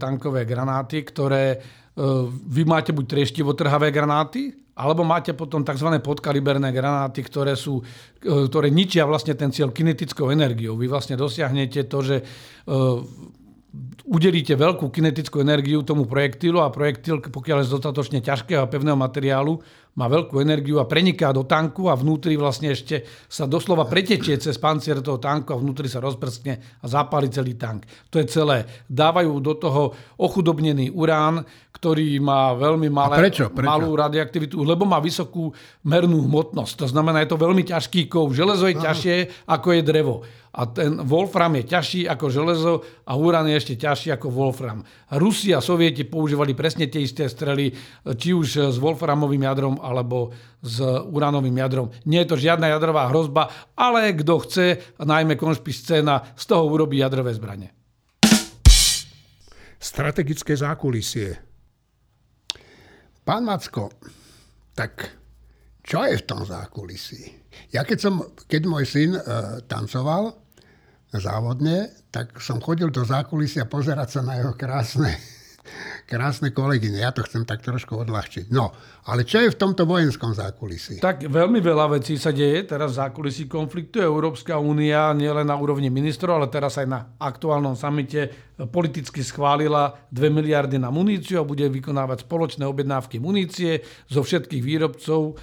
tankové 0.01 0.43
granáty, 0.43 1.07
ktoré 1.07 1.63
vy 2.51 2.63
máte 2.67 2.91
buď 2.91 3.05
trieštivo 3.07 3.55
trhavé 3.55 3.95
granáty, 3.95 4.51
alebo 4.77 5.01
máte 5.07 5.33
potom 5.33 5.65
tzv. 5.65 5.89
podkaliberné 6.05 6.69
granáty, 6.69 7.25
ktoré, 7.25 7.57
sú, 7.57 7.81
ktoré 8.21 8.69
ničia 8.69 9.09
vlastne 9.09 9.33
ten 9.33 9.49
cieľ 9.49 9.73
kinetickou 9.73 10.29
energiou. 10.29 10.77
Vy 10.77 10.91
vlastne 10.91 11.17
dosiahnete 11.17 11.89
to, 11.89 11.99
že 12.05 12.17
udelíte 14.07 14.55
veľkú 14.55 14.89
kinetickú 14.89 15.43
energiu 15.43 15.83
tomu 15.83 16.07
projektilu 16.07 16.63
a 16.63 16.71
projektil, 16.71 17.19
pokiaľ 17.21 17.63
je 17.63 17.69
z 17.69 17.73
dostatočne 17.75 18.19
ťažkého 18.23 18.63
a 18.63 18.71
pevného 18.71 18.95
materiálu, 18.95 19.59
má 19.97 20.07
veľkú 20.13 20.37
energiu 20.45 20.77
a 20.77 20.89
preniká 20.89 21.33
do 21.33 21.49
tanku 21.49 21.89
a 21.89 21.97
vnútri 21.97 22.37
vlastne 22.37 22.77
ešte 22.77 23.03
sa 23.27 23.49
doslova 23.49 23.89
pretečie 23.89 24.37
cez 24.37 24.61
pancier 24.61 25.01
toho 25.01 25.17
tanku 25.17 25.57
a 25.57 25.61
vnútri 25.61 25.89
sa 25.89 26.05
rozprskne 26.05 26.81
a 26.81 26.87
zapáli 26.87 27.33
celý 27.33 27.57
tank. 27.57 27.89
To 28.13 28.21
je 28.21 28.29
celé. 28.29 28.69
Dávajú 28.87 29.41
do 29.41 29.57
toho 29.57 29.83
ochudobnený 30.21 30.93
urán, 30.93 31.43
ktorý 31.73 32.21
má 32.21 32.53
veľmi 32.57 32.89
malé, 32.89 33.29
prečo? 33.29 33.53
Prečo? 33.53 33.69
malú 33.69 33.93
radioaktivitu, 33.97 34.61
lebo 34.65 34.89
má 34.89 35.01
vysokú 35.01 35.53
mernú 35.85 36.25
hmotnosť. 36.25 36.73
To 36.85 36.87
znamená, 36.89 37.25
je 37.25 37.33
to 37.33 37.41
veľmi 37.41 37.65
ťažký 37.65 38.09
kov. 38.09 38.33
Železo 38.33 38.69
je 38.73 38.77
ťažšie, 38.81 39.17
ako 39.49 39.69
je 39.77 39.83
drevo 39.85 40.17
a 40.57 40.65
ten 40.65 41.05
Wolfram 41.05 41.53
je 41.61 41.69
ťažší 41.69 42.01
ako 42.09 42.33
železo 42.33 42.75
a 43.05 43.13
urán 43.13 43.45
je 43.45 43.61
ešte 43.61 43.75
ťažší 43.77 44.17
ako 44.17 44.33
Wolfram. 44.33 44.81
Rusi 45.13 45.53
a 45.53 45.61
Sovieti 45.61 46.09
používali 46.09 46.57
presne 46.57 46.89
tie 46.89 47.05
isté 47.05 47.29
strely, 47.29 47.77
či 48.17 48.33
už 48.33 48.73
s 48.73 48.77
Wolframovým 48.81 49.45
jadrom 49.45 49.77
alebo 49.87 50.35
s 50.59 50.83
uránovým 50.83 51.55
jadrom. 51.63 51.95
Nie 52.11 52.27
je 52.27 52.35
to 52.35 52.43
žiadna 52.43 52.75
jadrová 52.75 53.07
hrozba, 53.07 53.47
ale 53.79 54.11
kto 54.19 54.43
chce, 54.43 54.67
najmä 54.99 55.39
konšpis 55.39 55.87
scéna, 55.87 56.35
z 56.35 56.45
toho 56.51 56.67
urobí 56.67 56.99
jadrové 56.99 57.31
zbranie. 57.31 57.71
Strategické 59.79 60.59
zákulisie. 60.59 61.39
Pán 63.23 63.47
Macko, 63.47 63.95
tak 64.75 65.15
čo 65.87 66.03
je 66.03 66.19
v 66.19 66.27
tom 66.27 66.43
zákulisí? 66.43 67.47
Ja 67.71 67.87
keď, 67.87 67.99
som, 68.03 68.15
keď 68.51 68.63
môj 68.67 68.85
syn 68.85 69.15
uh, 69.15 69.63
tancoval, 69.71 70.35
závodne, 71.15 71.91
tak 72.11 72.43
som 72.43 72.61
chodil 72.61 72.91
do 72.91 73.07
zákulisia 73.07 73.65
pozerať 73.71 74.19
sa 74.19 74.21
na 74.27 74.37
jeho 74.43 74.53
krásne, 74.59 75.17
krásne 76.07 76.55
kolegyne. 76.55 77.03
Ja 77.03 77.11
to 77.11 77.27
chcem 77.27 77.43
tak 77.43 77.63
trošku 77.67 77.99
odľahčiť. 77.99 78.51
No, 78.55 78.71
ale 79.07 79.27
čo 79.27 79.43
je 79.43 79.53
v 79.53 79.59
tomto 79.59 79.85
vojenskom 79.85 80.33
zákulisí? 80.33 81.03
Tak 81.03 81.27
veľmi 81.27 81.59
veľa 81.59 81.99
vecí 81.99 82.15
sa 82.17 82.31
deje 82.31 82.67
teraz 82.67 82.95
v 82.95 83.01
zákulisí 83.03 83.51
konfliktu. 83.51 83.99
Európska 84.03 84.57
únia 84.57 85.11
nielen 85.13 85.49
na 85.49 85.57
úrovni 85.59 85.91
ministrov, 85.91 86.43
ale 86.43 86.49
teraz 86.49 86.79
aj 86.79 86.87
na 86.87 87.01
aktuálnom 87.19 87.75
samite 87.75 88.31
politicky 88.71 89.21
schválila 89.21 90.09
2 90.15 90.33
miliardy 90.33 90.79
na 90.81 90.89
muníciu 90.89 91.43
a 91.43 91.49
bude 91.49 91.67
vykonávať 91.69 92.25
spoločné 92.25 92.65
objednávky 92.65 93.21
munície 93.21 93.85
zo 94.09 94.25
všetkých 94.25 94.63
výrobcov 94.63 95.37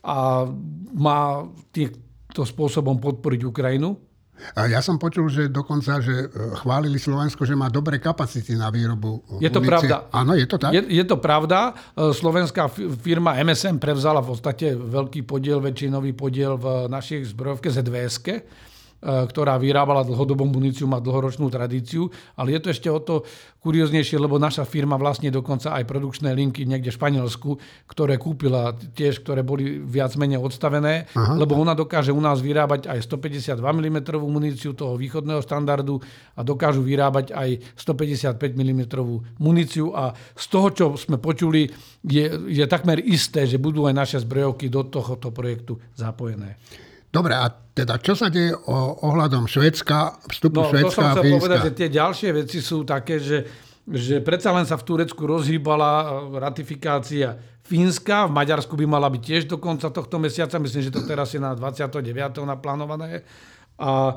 a 0.00 0.48
má 0.96 1.44
týmto 1.72 2.42
spôsobom 2.46 2.96
podporiť 3.00 3.40
Ukrajinu. 3.44 4.09
A 4.56 4.66
ja 4.66 4.80
som 4.80 4.96
počul, 4.96 5.28
že 5.28 5.48
dokonca, 5.48 6.00
že 6.00 6.26
e, 6.26 6.56
chválili 6.60 6.96
Slovensko, 6.96 7.44
že 7.44 7.54
má 7.56 7.68
dobré 7.68 8.00
kapacity 8.00 8.56
na 8.56 8.72
výrobu 8.72 9.20
Je 9.38 9.50
to 9.52 9.60
munície. 9.60 9.88
pravda. 9.88 9.96
Áno, 10.10 10.32
je 10.36 10.46
to 10.48 10.56
tak? 10.56 10.72
Je, 10.74 10.82
je 10.88 11.04
to 11.04 11.16
pravda. 11.20 11.72
E, 11.94 12.10
slovenská 12.10 12.68
firma 13.00 13.36
MSM 13.40 13.76
prevzala 13.78 14.24
v 14.24 14.32
podstate 14.34 14.74
veľký 14.74 15.24
podiel, 15.28 15.60
väčšinový 15.60 16.12
podiel 16.16 16.56
v 16.56 16.88
našich 16.88 17.30
zbrojovke 17.32 17.68
ZVS. 17.70 18.16
E, 19.00 19.24
ktorá 19.32 19.56
vyrábala 19.56 20.04
dlhodobú 20.04 20.44
muníciu, 20.44 20.84
má 20.84 21.00
dlhoročnú 21.00 21.48
tradíciu, 21.48 22.12
ale 22.36 22.52
je 22.52 22.60
to 22.60 22.68
ešte 22.68 22.88
o 22.92 23.00
to 23.00 23.24
kurioznejšie, 23.64 24.20
lebo 24.20 24.36
naša 24.36 24.68
firma 24.68 25.00
vlastne 25.00 25.32
dokonca 25.32 25.72
aj 25.72 25.88
produkčné 25.88 26.36
linky 26.36 26.68
niekde 26.68 26.92
v 26.92 26.98
Španielsku, 27.00 27.50
ktoré 27.88 28.20
kúpila 28.20 28.76
tiež, 28.76 29.24
ktoré 29.24 29.40
boli 29.40 29.80
viac 29.80 30.12
menej 30.20 30.44
odstavené, 30.44 31.08
Aha. 31.16 31.32
lebo 31.32 31.56
ona 31.56 31.72
dokáže 31.72 32.12
u 32.12 32.20
nás 32.20 32.44
vyrábať 32.44 32.92
aj 32.92 33.08
152 33.08 33.56
mm 33.64 33.98
muníciu 34.20 34.76
toho 34.76 35.00
východného 35.00 35.40
štandardu 35.40 35.96
a 36.36 36.44
dokážu 36.44 36.84
vyrábať 36.84 37.32
aj 37.32 37.80
155 37.80 38.36
mm 38.36 38.82
muníciu 39.40 39.96
a 39.96 40.12
z 40.36 40.44
toho, 40.52 40.68
čo 40.76 40.84
sme 41.00 41.16
počuli, 41.16 41.72
je, 42.04 42.52
je 42.52 42.64
takmer 42.68 43.00
isté, 43.00 43.48
že 43.48 43.56
budú 43.56 43.88
aj 43.88 43.96
naše 43.96 44.18
zbrojovky 44.20 44.68
do 44.68 44.84
tohoto 44.84 45.32
projektu 45.32 45.80
zapojené. 45.96 46.60
Dobre, 47.10 47.34
a 47.34 47.50
teda 47.50 47.98
čo 47.98 48.14
sa 48.14 48.30
deje 48.30 48.54
o, 48.54 49.02
ohľadom 49.02 49.50
Švedska, 49.50 50.22
vstupu 50.30 50.62
no, 50.62 50.70
Švedska 50.70 51.10
a 51.10 51.14
Fínska? 51.18 51.42
povedať, 51.42 51.60
že 51.66 51.72
tie 51.74 51.88
ďalšie 51.90 52.30
veci 52.30 52.58
sú 52.62 52.86
také, 52.86 53.18
že, 53.18 53.42
že 53.90 54.22
predsa 54.22 54.54
len 54.54 54.62
sa 54.62 54.78
v 54.78 54.86
Turecku 54.86 55.26
rozhýbala 55.26 55.90
e, 55.90 56.06
ratifikácia 56.38 57.34
Fínska, 57.66 58.30
v 58.30 58.34
Maďarsku 58.38 58.78
by 58.78 58.86
mala 58.86 59.10
byť 59.10 59.22
tiež 59.26 59.42
do 59.50 59.58
konca 59.58 59.90
tohto 59.90 60.22
mesiaca, 60.22 60.62
myslím, 60.62 60.82
že 60.86 60.94
to 60.94 61.02
teraz 61.02 61.34
je 61.34 61.42
na 61.42 61.50
29. 61.58 61.98
naplánované. 62.46 63.26
A, 63.82 64.14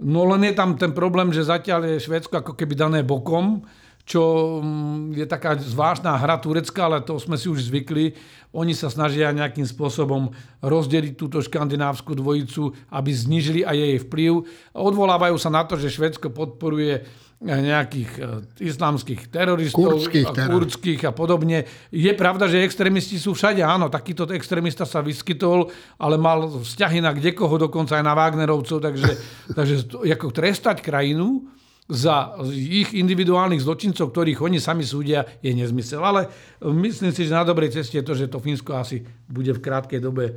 no 0.00 0.24
len 0.32 0.40
je 0.48 0.54
tam 0.56 0.80
ten 0.80 0.96
problém, 0.96 1.28
že 1.36 1.44
zatiaľ 1.44 1.92
je 1.92 2.08
Švedsko 2.08 2.40
ako 2.40 2.56
keby 2.56 2.72
dané 2.72 3.00
bokom, 3.04 3.68
čo 4.10 4.58
mm, 4.58 5.14
je 5.14 5.26
taká 5.30 5.54
zvláštna 5.54 6.18
hra 6.18 6.42
Turecka, 6.42 6.90
ale 6.90 6.98
to 7.06 7.14
sme 7.22 7.38
si 7.38 7.46
už 7.46 7.70
zvykli. 7.70 8.18
Oni 8.50 8.74
sa 8.74 8.90
snažia 8.90 9.30
nejakým 9.30 9.62
spôsobom 9.62 10.34
rozdeliť 10.58 11.14
túto 11.14 11.38
škandinávskú 11.38 12.18
dvojicu, 12.18 12.74
aby 12.90 13.10
znižili 13.14 13.62
aj 13.62 13.76
jej 13.78 13.96
vplyv. 14.02 14.32
Odvolávajú 14.74 15.38
sa 15.38 15.54
na 15.54 15.62
to, 15.62 15.78
že 15.78 15.94
Švedsko 15.94 16.34
podporuje 16.34 17.06
nejakých 17.40 18.10
e, 18.20 18.22
islamských 18.66 19.32
teroristov, 19.32 20.02
kurdských, 20.02 20.28
a 20.28 20.44
kurdských 20.50 21.00
a 21.08 21.12
podobne. 21.14 21.64
Je 21.88 22.12
pravda, 22.12 22.50
že 22.50 22.60
extrémisti 22.66 23.16
sú 23.16 23.32
všade, 23.32 23.64
áno, 23.64 23.88
takýto 23.88 24.28
extrémista 24.34 24.84
sa 24.84 25.00
vyskytol, 25.00 25.72
ale 25.96 26.20
mal 26.20 26.60
vzťahy 26.60 27.00
na 27.00 27.16
kdekoho, 27.16 27.56
dokonca 27.56 27.96
aj 27.96 28.04
na 28.04 28.12
Wagnerovcov, 28.12 28.82
takže, 28.82 29.12
takže 29.56 29.74
ako 30.04 30.28
trestať 30.34 30.84
krajinu, 30.84 31.48
za 31.90 32.38
ich 32.54 32.94
individuálnych 32.94 33.66
zločincov, 33.66 34.14
ktorých 34.14 34.38
oni 34.38 34.62
sami 34.62 34.86
súdia, 34.86 35.26
je 35.42 35.50
nezmysel. 35.50 35.98
Ale 35.98 36.30
myslím 36.62 37.10
si, 37.10 37.26
že 37.26 37.34
na 37.34 37.42
dobrej 37.42 37.74
ceste 37.74 37.98
je 37.98 38.06
to, 38.06 38.14
že 38.14 38.30
to 38.30 38.38
Fínsko 38.38 38.78
asi 38.78 39.02
bude 39.26 39.50
v 39.50 39.60
krátkej 39.60 39.98
dobe 39.98 40.24
e, 40.30 40.32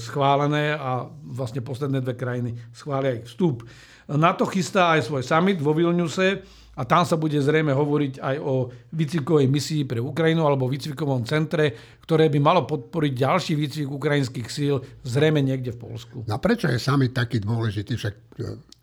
schválené 0.00 0.72
a 0.72 1.04
vlastne 1.28 1.60
posledné 1.60 2.00
dve 2.00 2.16
krajiny 2.16 2.56
schvália 2.72 3.20
ich 3.20 3.28
vstup. 3.28 3.68
NATO 4.08 4.48
chystá 4.48 4.96
aj 4.96 5.06
svoj 5.06 5.22
summit 5.22 5.60
vo 5.60 5.76
Vilniuse 5.76 6.42
a 6.74 6.82
tam 6.88 7.04
sa 7.04 7.20
bude 7.20 7.36
zrejme 7.36 7.76
hovoriť 7.76 8.24
aj 8.24 8.36
o 8.40 8.72
výcvikovej 8.96 9.46
misii 9.52 9.84
pre 9.84 10.00
Ukrajinu 10.00 10.48
alebo 10.48 10.64
výcvikovom 10.64 11.28
centre, 11.28 11.98
ktoré 12.08 12.32
by 12.32 12.40
malo 12.40 12.64
podporiť 12.64 13.12
ďalší 13.12 13.52
výcvik 13.52 13.88
ukrajinských 13.92 14.48
síl 14.48 14.80
zrejme 15.04 15.44
niekde 15.44 15.76
v 15.76 15.78
Polsku. 15.78 16.16
No 16.24 16.40
prečo 16.40 16.72
je 16.72 16.80
summit 16.80 17.12
taký 17.12 17.44
dôležitý? 17.44 18.00
Však 18.00 18.14
e, 18.16 18.79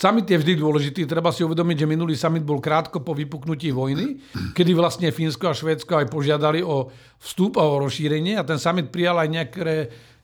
Summit 0.00 0.24
je 0.24 0.40
vždy 0.40 0.56
dôležitý. 0.56 1.04
Treba 1.04 1.28
si 1.28 1.44
uvedomiť, 1.44 1.84
že 1.84 1.92
minulý 1.92 2.16
summit 2.16 2.40
bol 2.40 2.56
krátko 2.56 3.04
po 3.04 3.12
vypuknutí 3.12 3.68
vojny, 3.68 4.16
kedy 4.56 4.72
vlastne 4.72 5.12
Fínsko 5.12 5.52
a 5.52 5.52
Švédsko 5.52 5.92
aj 6.00 6.08
požiadali 6.08 6.64
o 6.64 6.88
vstup 7.20 7.60
a 7.60 7.68
o 7.68 7.84
rozšírenie 7.84 8.40
a 8.40 8.46
ten 8.48 8.56
summit 8.56 8.88
prijal 8.88 9.20
aj 9.20 9.28
niektoré 9.28 9.76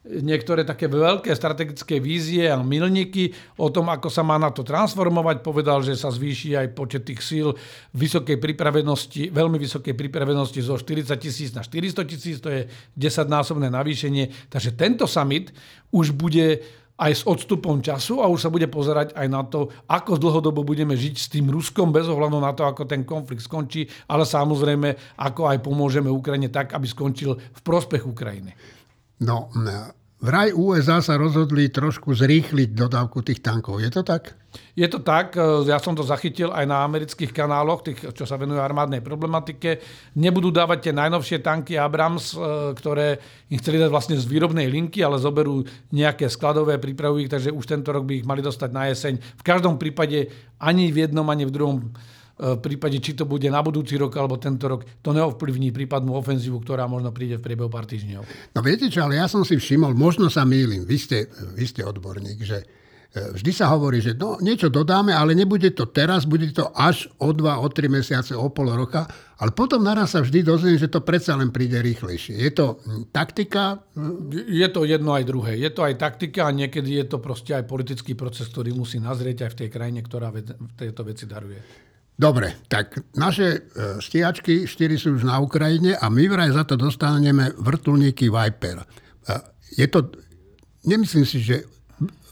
niektoré 0.06 0.62
také 0.62 0.86
veľké 0.86 1.34
strategické 1.34 1.98
vízie 1.98 2.46
a 2.46 2.62
milníky 2.62 3.34
o 3.58 3.74
tom, 3.74 3.90
ako 3.90 4.06
sa 4.06 4.22
má 4.22 4.38
na 4.38 4.54
to 4.54 4.62
transformovať. 4.62 5.42
Povedal, 5.42 5.82
že 5.82 5.98
sa 5.98 6.14
zvýši 6.14 6.54
aj 6.54 6.78
počet 6.78 7.02
tých 7.02 7.20
síl 7.26 7.50
vysokej 7.90 8.38
pripravenosti, 8.38 9.34
veľmi 9.34 9.58
vysokej 9.58 9.98
pripravenosti 9.98 10.62
zo 10.62 10.78
40 10.78 11.10
tisíc 11.18 11.50
na 11.58 11.66
400 11.66 12.06
tisíc, 12.06 12.38
to 12.38 12.54
je 12.54 12.70
10-násobné 12.94 13.66
navýšenie. 13.66 14.46
Takže 14.46 14.78
tento 14.78 15.10
summit 15.10 15.50
už 15.90 16.14
bude 16.14 16.62
aj 16.96 17.12
s 17.12 17.22
odstupom 17.28 17.84
času 17.84 18.24
a 18.24 18.26
už 18.28 18.48
sa 18.48 18.50
bude 18.52 18.64
pozerať 18.72 19.12
aj 19.12 19.26
na 19.28 19.44
to, 19.44 19.68
ako 19.84 20.16
dlhodobo 20.16 20.64
budeme 20.64 20.96
žiť 20.96 21.14
s 21.16 21.26
tým 21.28 21.52
Ruskom 21.52 21.92
bez 21.92 22.08
ohľadu 22.08 22.40
na 22.40 22.56
to, 22.56 22.64
ako 22.64 22.88
ten 22.88 23.04
konflikt 23.04 23.44
skončí, 23.44 23.84
ale 24.08 24.24
samozrejme, 24.24 25.16
ako 25.20 25.42
aj 25.52 25.58
pomôžeme 25.60 26.08
Ukrajine 26.08 26.48
tak, 26.48 26.72
aby 26.72 26.88
skončil 26.88 27.36
v 27.36 27.60
prospech 27.60 28.04
Ukrajiny. 28.08 28.56
No, 29.20 29.52
Vraj 30.16 30.48
USA 30.56 31.04
sa 31.04 31.20
rozhodli 31.20 31.68
trošku 31.68 32.16
zrýchliť 32.16 32.72
dodávku 32.72 33.20
tých 33.20 33.44
tankov. 33.44 33.84
Je 33.84 33.92
to 33.92 34.00
tak? 34.00 34.32
Je 34.72 34.88
to 34.88 35.04
tak. 35.04 35.36
E, 35.36 35.68
ja 35.68 35.76
som 35.76 35.92
to 35.92 36.00
zachytil 36.00 36.56
aj 36.56 36.64
na 36.64 36.88
amerických 36.88 37.36
kanáloch, 37.36 37.84
tých, 37.84 38.00
čo 38.16 38.24
sa 38.24 38.40
venujú 38.40 38.56
armádnej 38.56 39.04
problematike. 39.04 39.76
Nebudú 40.16 40.48
dávať 40.48 40.88
tie 40.88 40.92
najnovšie 40.96 41.44
tanky 41.44 41.76
Abrams, 41.76 42.32
e, 42.32 42.72
ktoré 42.72 43.20
im 43.52 43.60
chceli 43.60 43.76
dať 43.76 43.92
vlastne 43.92 44.16
z 44.16 44.24
výrobnej 44.24 44.72
linky, 44.72 45.04
ale 45.04 45.20
zoberú 45.20 45.60
nejaké 45.92 46.32
skladové, 46.32 46.80
prípravujú 46.80 47.28
ich, 47.28 47.32
takže 47.32 47.52
už 47.52 47.68
tento 47.68 47.92
rok 47.92 48.08
by 48.08 48.24
ich 48.24 48.28
mali 48.28 48.40
dostať 48.40 48.70
na 48.72 48.88
jeseň. 48.88 49.20
V 49.20 49.44
každom 49.44 49.76
prípade 49.76 50.32
ani 50.56 50.96
v 50.96 51.04
jednom, 51.04 51.28
ani 51.28 51.44
v 51.44 51.52
druhom 51.52 51.92
v 52.36 52.60
prípade, 52.60 53.00
či 53.00 53.16
to 53.16 53.24
bude 53.24 53.48
na 53.48 53.64
budúci 53.64 53.96
rok 53.96 54.12
alebo 54.20 54.36
tento 54.36 54.68
rok, 54.68 54.84
to 55.00 55.16
neovplyvní 55.16 55.72
prípadnú 55.72 56.20
ofenzívu, 56.20 56.60
ktorá 56.60 56.84
možno 56.84 57.08
príde 57.08 57.40
v 57.40 57.44
priebehu 57.48 57.72
pár 57.72 57.88
týždňov. 57.88 58.52
No 58.52 58.60
viete 58.60 58.92
čo, 58.92 59.08
ale 59.08 59.16
ja 59.16 59.24
som 59.24 59.40
si 59.40 59.56
všimol, 59.56 59.96
možno 59.96 60.28
sa 60.28 60.44
mýlim, 60.44 60.84
vy 60.84 60.96
ste, 61.00 61.18
vy 61.56 61.64
ste 61.64 61.80
odborník, 61.80 62.44
že 62.44 62.60
e, 62.60 63.32
vždy 63.40 63.52
sa 63.56 63.72
hovorí, 63.72 64.04
že 64.04 64.12
no, 64.20 64.36
niečo 64.36 64.68
dodáme, 64.68 65.16
ale 65.16 65.32
nebude 65.32 65.72
to 65.72 65.88
teraz, 65.88 66.28
bude 66.28 66.52
to 66.52 66.68
až 66.76 67.08
o 67.24 67.32
dva, 67.32 67.56
o 67.56 67.72
tri 67.72 67.88
mesiace, 67.88 68.36
o 68.36 68.52
pol 68.52 68.68
roka, 68.68 69.08
ale 69.40 69.56
potom 69.56 69.80
naraz 69.80 70.12
sa 70.12 70.20
vždy 70.20 70.44
dozviem, 70.44 70.76
že 70.76 70.92
to 70.92 71.00
predsa 71.00 71.40
len 71.40 71.48
príde 71.48 71.80
rýchlejšie. 71.80 72.36
Je 72.36 72.52
to 72.52 72.84
taktika? 73.16 73.80
Je 74.44 74.68
to 74.68 74.84
jedno 74.84 75.16
aj 75.16 75.24
druhé. 75.24 75.56
Je 75.56 75.72
to 75.72 75.88
aj 75.88 75.96
taktika 75.96 76.48
a 76.48 76.52
niekedy 76.52 77.00
je 77.00 77.04
to 77.08 77.16
proste 77.16 77.56
aj 77.56 77.64
politický 77.64 78.12
proces, 78.12 78.44
ktorý 78.52 78.76
musí 78.76 79.00
nazrieť 79.00 79.48
aj 79.48 79.50
v 79.56 79.58
tej 79.64 79.68
krajine, 79.72 80.00
ktorá 80.04 80.28
v 80.32 80.44
tejto 80.76 81.00
veci 81.00 81.24
daruje. 81.24 81.85
Dobre, 82.16 82.56
tak 82.72 82.96
naše 83.12 83.46
e, 83.46 83.58
stíhačky 84.00 84.64
4 84.64 84.96
sú 84.96 85.20
už 85.20 85.28
na 85.28 85.36
Ukrajine 85.36 86.00
a 86.00 86.08
my 86.08 86.24
vraj 86.32 86.48
za 86.48 86.64
to 86.64 86.72
dostaneme 86.80 87.52
vrtulníky 87.60 88.32
Viper. 88.32 88.80
E, 88.80 88.84
je 89.76 89.84
to, 89.84 90.08
nemyslím 90.88 91.28
si, 91.28 91.44
že 91.44 91.68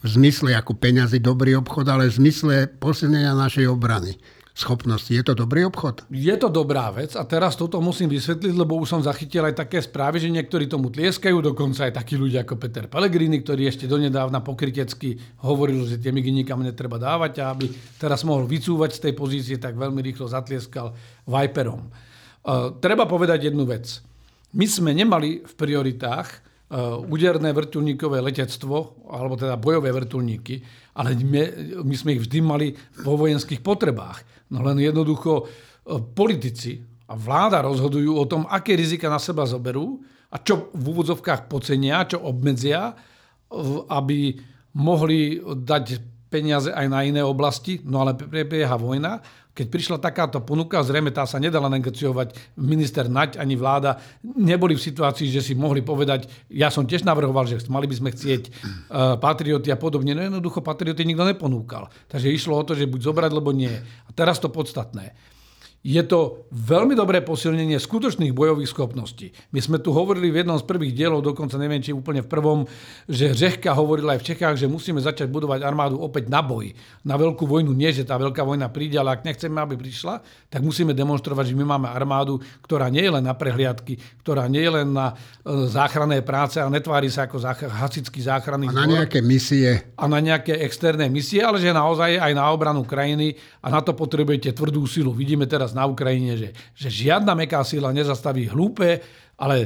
v 0.04 0.06
zmysle 0.08 0.56
ako 0.56 0.76
peňazí 0.80 1.20
dobrý 1.20 1.56
obchod, 1.60 1.84
ale 1.88 2.08
v 2.08 2.16
zmysle 2.16 2.54
posilnenia 2.80 3.36
našej 3.36 3.68
obrany 3.68 4.16
schopnosti. 4.54 5.11
Je 5.11 5.26
to 5.26 5.34
dobrý 5.34 5.66
obchod? 5.66 6.06
Je 6.14 6.30
to 6.38 6.46
dobrá 6.46 6.94
vec 6.94 7.18
a 7.18 7.26
teraz 7.26 7.58
toto 7.58 7.82
musím 7.82 8.06
vysvetliť, 8.06 8.54
lebo 8.54 8.78
už 8.78 8.87
som 8.87 9.02
zachytil 9.02 9.42
aj 9.42 9.66
také 9.66 9.82
správy, 9.82 10.23
že 10.23 10.30
niektorí 10.30 10.70
tomu 10.70 10.94
tlieskajú, 10.94 11.42
dokonca 11.42 11.90
aj 11.90 11.99
takí 11.99 12.14
ľudia 12.14 12.46
ako 12.46 12.54
Peter 12.62 12.87
Pellegrini, 12.87 13.42
ktorý 13.42 13.66
ešte 13.66 13.90
donedávna 13.90 14.46
pokrytecky 14.46 15.18
hovoril, 15.42 15.82
že 15.90 15.99
tie 15.99 16.14
migy 16.14 16.30
nikam 16.30 16.62
netreba 16.62 17.02
dávať 17.02 17.42
a 17.42 17.50
aby 17.50 17.66
teraz 17.99 18.23
mohol 18.23 18.46
vycúvať 18.46 18.94
z 18.94 19.02
tej 19.11 19.12
pozície, 19.18 19.56
tak 19.58 19.75
veľmi 19.75 19.99
rýchlo 19.99 20.30
zatlieskal 20.30 20.94
Viperom. 21.26 21.90
Uh, 22.46 22.78
treba 22.78 23.11
povedať 23.11 23.50
jednu 23.50 23.66
vec. 23.66 23.99
My 24.54 24.70
sme 24.70 24.94
nemali 24.94 25.42
v 25.42 25.52
prioritách 25.58 26.53
úderné 27.04 27.52
vrtulníkové 27.52 28.25
letectvo, 28.25 29.06
alebo 29.12 29.37
teda 29.37 29.61
bojové 29.61 29.92
vrtulníky, 29.92 30.64
ale 30.97 31.14
my, 31.14 31.42
my 31.85 31.94
sme 31.94 32.16
ich 32.16 32.25
vždy 32.25 32.38
mali 32.40 32.73
vo 33.04 33.21
vojenských 33.21 33.61
potrebách. 33.61 34.49
No 34.50 34.64
len 34.64 34.80
jednoducho 34.80 35.33
e, 35.38 35.44
politici 36.16 36.80
a 37.11 37.14
vláda 37.14 37.61
rozhodujú 37.61 38.16
o 38.16 38.25
tom, 38.25 38.49
aké 38.49 38.75
rizika 38.75 39.12
na 39.12 39.21
seba 39.21 39.44
zoberú 39.44 40.00
a 40.33 40.40
čo 40.40 40.73
v 40.73 40.85
úvodzovkách 40.88 41.47
pocenia, 41.47 42.09
čo 42.09 42.25
obmedzia, 42.25 42.97
aby 43.92 44.35
mohli 44.75 45.38
dať 45.38 45.85
peniaze 46.26 46.75
aj 46.75 46.87
na 46.90 47.06
iné 47.06 47.23
oblasti, 47.23 47.78
no 47.87 48.02
ale 48.02 48.18
prebieha 48.18 48.75
vojna 48.75 49.23
keď 49.54 49.66
prišla 49.70 50.02
takáto 50.02 50.42
ponuka, 50.42 50.82
zrejme 50.82 51.14
tá 51.14 51.23
sa 51.30 51.38
nedala 51.38 51.70
negociovať, 51.70 52.58
minister 52.58 53.06
Naď 53.06 53.38
ani 53.38 53.54
vláda 53.54 54.02
neboli 54.20 54.75
v 54.75 54.82
situácii, 54.82 55.30
že 55.30 55.46
si 55.46 55.54
mohli 55.54 55.78
povedať, 55.78 56.26
ja 56.50 56.75
som 56.75 56.82
tiež 56.82 57.06
navrhoval, 57.06 57.46
že 57.46 57.62
mali 57.70 57.87
by 57.87 57.94
sme 57.94 58.11
chcieť 58.11 58.42
uh, 58.50 59.14
patrioty 59.23 59.70
a 59.70 59.78
podobne. 59.78 60.11
No 60.11 60.26
jednoducho 60.26 60.58
patrioty 60.58 61.06
nikto 61.06 61.23
neponúkal. 61.23 61.87
Takže 62.11 62.34
išlo 62.34 62.58
o 62.58 62.66
to, 62.66 62.75
že 62.75 62.90
buď 62.90 63.00
zobrať, 63.06 63.30
lebo 63.30 63.54
nie. 63.54 63.70
A 63.78 64.11
teraz 64.11 64.42
to 64.42 64.50
podstatné. 64.50 65.14
Je 65.84 66.00
to 66.00 66.48
veľmi 66.48 66.96
dobré 66.96 67.20
posilnenie 67.20 67.76
skutočných 67.76 68.32
bojových 68.32 68.72
schopností. 68.72 69.36
My 69.52 69.60
sme 69.60 69.76
tu 69.76 69.92
hovorili 69.92 70.32
v 70.32 70.40
jednom 70.40 70.56
z 70.56 70.64
prvých 70.64 70.96
dielov, 70.96 71.20
dokonca 71.20 71.60
neviem, 71.60 71.84
či 71.84 71.92
úplne 71.92 72.24
v 72.24 72.32
prvom, 72.32 72.64
že 73.04 73.36
Řehka 73.36 73.68
hovoril 73.76 74.08
aj 74.08 74.24
v 74.24 74.26
Čechách, 74.32 74.56
že 74.56 74.64
musíme 74.64 74.96
začať 75.04 75.28
budovať 75.28 75.60
armádu 75.60 76.00
opäť 76.00 76.32
na 76.32 76.40
boj. 76.40 76.72
Na 77.04 77.20
veľkú 77.20 77.44
vojnu 77.44 77.76
nie, 77.76 77.92
že 77.92 78.08
tá 78.08 78.16
veľká 78.16 78.40
vojna 78.48 78.72
príde, 78.72 78.96
ale 78.96 79.12
ak 79.12 79.28
nechceme, 79.28 79.60
aby 79.60 79.76
prišla, 79.76 80.24
tak 80.48 80.64
musíme 80.64 80.96
demonstrovať, 80.96 81.52
že 81.52 81.58
my 81.60 81.76
máme 81.76 81.92
armádu, 81.92 82.40
ktorá 82.64 82.88
nie 82.88 83.04
je 83.04 83.12
len 83.20 83.24
na 83.28 83.36
prehliadky, 83.36 84.00
ktorá 84.24 84.48
nie 84.48 84.64
je 84.64 84.72
len 84.80 84.88
na 84.88 85.12
e, 85.12 85.68
záchranné 85.68 86.24
práce 86.24 86.64
a 86.64 86.72
netvári 86.72 87.12
sa 87.12 87.28
ako 87.28 87.44
hasický 87.68 88.24
záchranný 88.24 88.72
A 88.72 88.88
na 88.88 88.88
nejaké 88.88 89.20
misie. 89.20 89.84
A 90.00 90.08
na 90.08 90.16
nejaké 90.24 90.64
externé 90.64 91.12
misie, 91.12 91.44
ale 91.44 91.60
že 91.60 91.76
naozaj 91.76 92.16
aj 92.16 92.32
na 92.32 92.48
obranu 92.48 92.88
krajiny 92.88 93.36
a 93.60 93.68
na 93.68 93.84
to 93.84 93.92
potrebujete 93.92 94.56
tvrdú 94.56 94.80
silu. 94.88 95.12
Vidíme 95.12 95.44
teraz 95.44 95.74
na 95.75 95.84
Ukrajine, 95.84 96.39
že, 96.39 96.49
že 96.78 96.89
žiadna 96.89 97.34
meká 97.34 97.67
sila 97.67 97.91
nezastaví 97.91 98.47
hlúpe, 98.49 99.02
ale 99.39 99.56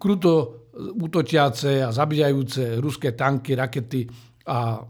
kruto 0.00 0.64
útočiace 0.78 1.82
a 1.84 1.90
zabíjajúce 1.92 2.78
ruské 2.78 3.12
tanky, 3.12 3.54
rakety 3.58 4.06
a 4.48 4.80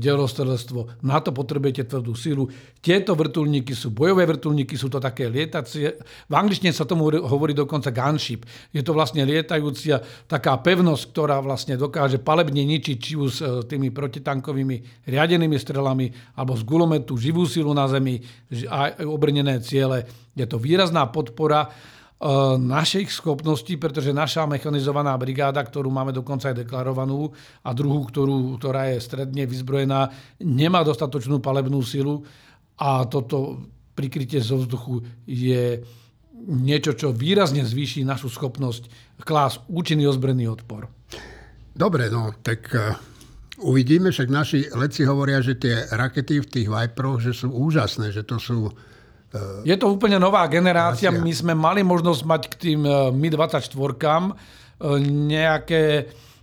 delostrelectvo. 0.00 1.04
Na 1.04 1.20
to 1.20 1.36
potrebujete 1.36 1.84
tvrdú 1.84 2.16
sílu. 2.16 2.48
Tieto 2.80 3.12
vrtulníky 3.12 3.76
sú 3.76 3.92
bojové 3.92 4.24
vrtulníky, 4.24 4.72
sú 4.80 4.88
to 4.88 4.96
také 4.96 5.28
lietacie. 5.28 6.00
V 6.00 6.34
angličtine 6.34 6.72
sa 6.72 6.88
tomu 6.88 7.12
hovorí 7.12 7.52
dokonca 7.52 7.92
gunship. 7.92 8.48
Je 8.72 8.80
to 8.80 8.96
vlastne 8.96 9.28
lietajúcia 9.28 10.00
taká 10.24 10.56
pevnosť, 10.56 11.02
ktorá 11.12 11.44
vlastne 11.44 11.76
dokáže 11.76 12.24
palebne 12.24 12.64
ničiť 12.64 12.96
či 12.96 13.12
už 13.20 13.30
s 13.30 13.40
e, 13.44 13.46
tými 13.68 13.92
protitankovými 13.92 15.04
riadenými 15.04 15.60
strelami 15.60 16.08
alebo 16.32 16.56
z 16.56 16.64
gulometu 16.64 17.20
živú 17.20 17.44
silu 17.44 17.76
na 17.76 17.84
zemi 17.92 18.24
a 18.72 18.96
obrnené 19.04 19.60
ciele. 19.60 20.08
Je 20.32 20.48
to 20.48 20.56
výrazná 20.56 21.04
podpora 21.12 21.68
našich 22.62 23.10
schopností, 23.10 23.82
pretože 23.82 24.14
naša 24.14 24.46
mechanizovaná 24.46 25.18
brigáda, 25.18 25.58
ktorú 25.58 25.90
máme 25.90 26.14
dokonca 26.14 26.54
aj 26.54 26.62
deklarovanú, 26.62 27.34
a 27.66 27.74
druhú, 27.74 28.06
ktorú, 28.06 28.62
ktorá 28.62 28.94
je 28.94 29.02
stredne 29.02 29.42
vyzbrojená, 29.42 30.06
nemá 30.38 30.86
dostatočnú 30.86 31.42
palebnú 31.42 31.82
silu 31.82 32.22
a 32.78 33.02
toto 33.10 33.66
prikrytie 33.98 34.38
zo 34.38 34.62
vzduchu 34.62 35.02
je 35.26 35.82
niečo, 36.46 36.94
čo 36.94 37.14
výrazne 37.14 37.62
zvýši 37.62 38.06
našu 38.06 38.30
schopnosť 38.30 39.14
klás 39.22 39.58
účinný 39.70 40.06
ozbrojený 40.06 40.46
odpor. 40.50 40.90
Dobre, 41.72 42.10
no, 42.10 42.34
tak 42.42 42.70
uh, 42.74 42.94
uvidíme, 43.62 44.10
však 44.10 44.28
naši 44.28 44.58
letci 44.74 45.06
hovoria, 45.06 45.42
že 45.42 45.58
tie 45.58 45.86
rakety 45.90 46.42
v 46.42 46.50
tých 46.50 46.68
Viperoch, 46.68 47.22
že 47.22 47.32
sú 47.34 47.50
úžasné, 47.50 48.10
že 48.10 48.26
to 48.26 48.42
sú 48.42 48.70
je 49.64 49.76
to 49.80 49.88
úplne 49.88 50.20
nová 50.20 50.44
generácia. 50.44 51.08
My 51.08 51.32
sme 51.32 51.56
mali 51.56 51.80
možnosť 51.80 52.22
mať 52.24 52.42
k 52.52 52.54
tým 52.60 52.80
eh, 52.84 53.08
Mi-24 53.08 53.72
eh, 53.72 54.28
nejaké 55.00 55.82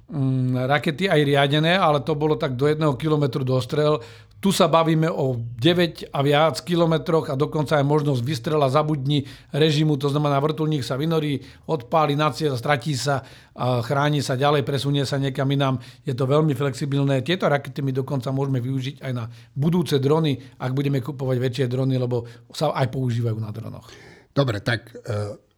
mm, 0.09 0.65
rakety 0.65 1.05
aj 1.05 1.21
riadené, 1.21 1.77
ale 1.77 2.01
to 2.01 2.17
bolo 2.17 2.33
tak 2.33 2.57
do 2.57 2.65
jedného 2.65 2.97
kilometru 2.97 3.45
dostrel. 3.45 4.01
Tu 4.39 4.55
sa 4.55 4.71
bavíme 4.71 5.11
o 5.11 5.35
9 5.35 6.15
a 6.15 6.19
viac 6.23 6.63
kilometroch 6.63 7.27
a 7.27 7.35
dokonca 7.35 7.75
aj 7.75 7.83
možnosť 7.83 8.23
vystrela 8.23 8.71
zabudni 8.71 9.27
režimu, 9.51 9.99
to 9.99 10.07
znamená 10.07 10.39
vrtulník 10.39 10.79
sa 10.79 10.95
vynorí, 10.95 11.43
odpáli 11.67 12.15
na 12.15 12.31
cieľ, 12.31 12.55
stratí 12.55 12.95
sa, 12.95 13.19
chráni 13.83 14.23
sa 14.23 14.39
ďalej, 14.39 14.63
presunie 14.63 15.03
sa 15.03 15.19
niekam 15.19 15.43
inám. 15.51 15.83
Je 16.07 16.15
to 16.15 16.23
veľmi 16.23 16.55
flexibilné. 16.55 17.19
Tieto 17.19 17.51
rakety 17.51 17.83
my 17.83 17.91
dokonca 17.91 18.31
môžeme 18.31 18.63
využiť 18.63 19.03
aj 19.03 19.11
na 19.11 19.27
budúce 19.51 19.99
drony, 19.99 20.39
ak 20.55 20.71
budeme 20.71 21.03
kupovať 21.03 21.35
väčšie 21.35 21.65
drony, 21.67 21.99
lebo 21.99 22.23
sa 22.55 22.71
aj 22.71 22.87
používajú 22.95 23.35
na 23.43 23.51
dronoch. 23.51 23.91
Dobre, 24.31 24.63
tak 24.63 24.87
e, 24.95 25.48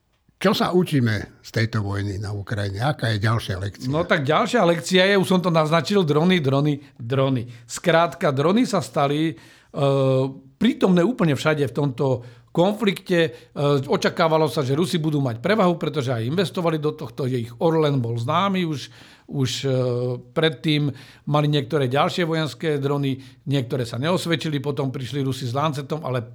čo 0.41 0.57
sa 0.57 0.73
učíme 0.73 1.37
z 1.45 1.49
tejto 1.53 1.85
vojny 1.85 2.17
na 2.17 2.33
Ukrajine? 2.33 2.81
Aká 2.81 3.13
je 3.13 3.21
ďalšia 3.21 3.55
lekcia? 3.61 3.93
No 3.93 4.01
tak 4.09 4.25
ďalšia 4.25 4.65
lekcia 4.65 5.05
je, 5.13 5.21
už 5.21 5.29
som 5.29 5.37
to 5.37 5.53
naznačil, 5.53 6.01
drony, 6.01 6.41
drony, 6.41 6.81
drony. 6.97 7.45
Skrátka, 7.69 8.33
drony 8.33 8.65
sa 8.65 8.81
stali 8.81 9.37
uh, 9.37 10.25
prítomné 10.57 11.05
úplne 11.05 11.37
všade 11.37 11.61
v 11.69 11.77
tomto 11.77 12.25
konflikte. 12.49 13.53
Uh, 13.53 13.85
očakávalo 13.85 14.49
sa, 14.49 14.65
že 14.65 14.73
Rusi 14.73 14.97
budú 14.97 15.21
mať 15.21 15.45
prevahu, 15.45 15.77
pretože 15.77 16.09
aj 16.09 16.25
investovali 16.25 16.81
do 16.81 16.97
tohto. 16.97 17.29
Ich 17.29 17.53
Orlen 17.61 18.01
bol 18.01 18.17
známy 18.17 18.65
už, 18.65 18.89
už 19.29 19.51
uh, 19.69 19.71
predtým 20.33 20.89
mali 21.29 21.53
niektoré 21.53 21.85
ďalšie 21.85 22.25
vojenské 22.25 22.81
drony, 22.81 23.21
niektoré 23.45 23.85
sa 23.85 24.01
neosvedčili, 24.01 24.57
potom 24.57 24.89
prišli 24.89 25.21
Rusi 25.21 25.45
s 25.45 25.53
Lancetom, 25.53 26.01
ale 26.01 26.25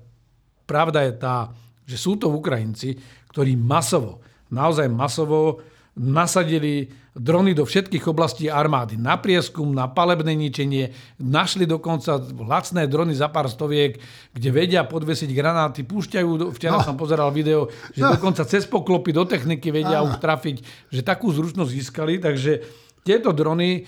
pravda 0.63 1.03
je 1.03 1.15
tá, 1.19 1.51
že 1.87 1.99
sú 1.99 2.15
to 2.19 2.31
Ukrajinci, 2.31 2.99
ktorí 3.37 3.53
masovo, 3.53 4.25
naozaj 4.49 4.89
masovo 4.89 5.61
nasadili 5.93 6.89
drony 7.13 7.53
do 7.53 7.69
všetkých 7.69 8.05
oblastí 8.09 8.49
armády. 8.49 8.97
Na 8.97 9.21
prieskum, 9.21 9.77
na 9.77 9.89
palebné 9.89 10.33
ničenie. 10.33 10.93
Našli 11.21 11.69
dokonca 11.69 12.17
lacné 12.21 12.89
drony 12.89 13.13
za 13.13 13.29
pár 13.29 13.49
stoviek, 13.53 14.01
kde 14.33 14.49
vedia 14.53 14.89
podvesiť 14.89 15.33
granáty. 15.37 15.85
Púšťajú, 15.85 16.53
včera 16.53 16.81
no. 16.81 16.85
som 16.85 16.97
pozeral 16.97 17.29
video, 17.29 17.69
že 17.93 18.05
no. 18.05 18.17
dokonca 18.17 18.45
cez 18.49 18.65
poklopy 18.69 19.13
do 19.13 19.29
techniky 19.29 19.69
vedia 19.69 20.01
už 20.05 20.17
trafiť, 20.17 20.89
že 20.93 21.01
takú 21.05 21.29
zručnosť 21.29 21.73
získali. 21.73 22.21
Takže 22.21 22.65
tieto 23.07 23.31
drony 23.31 23.71
e, 23.79 23.81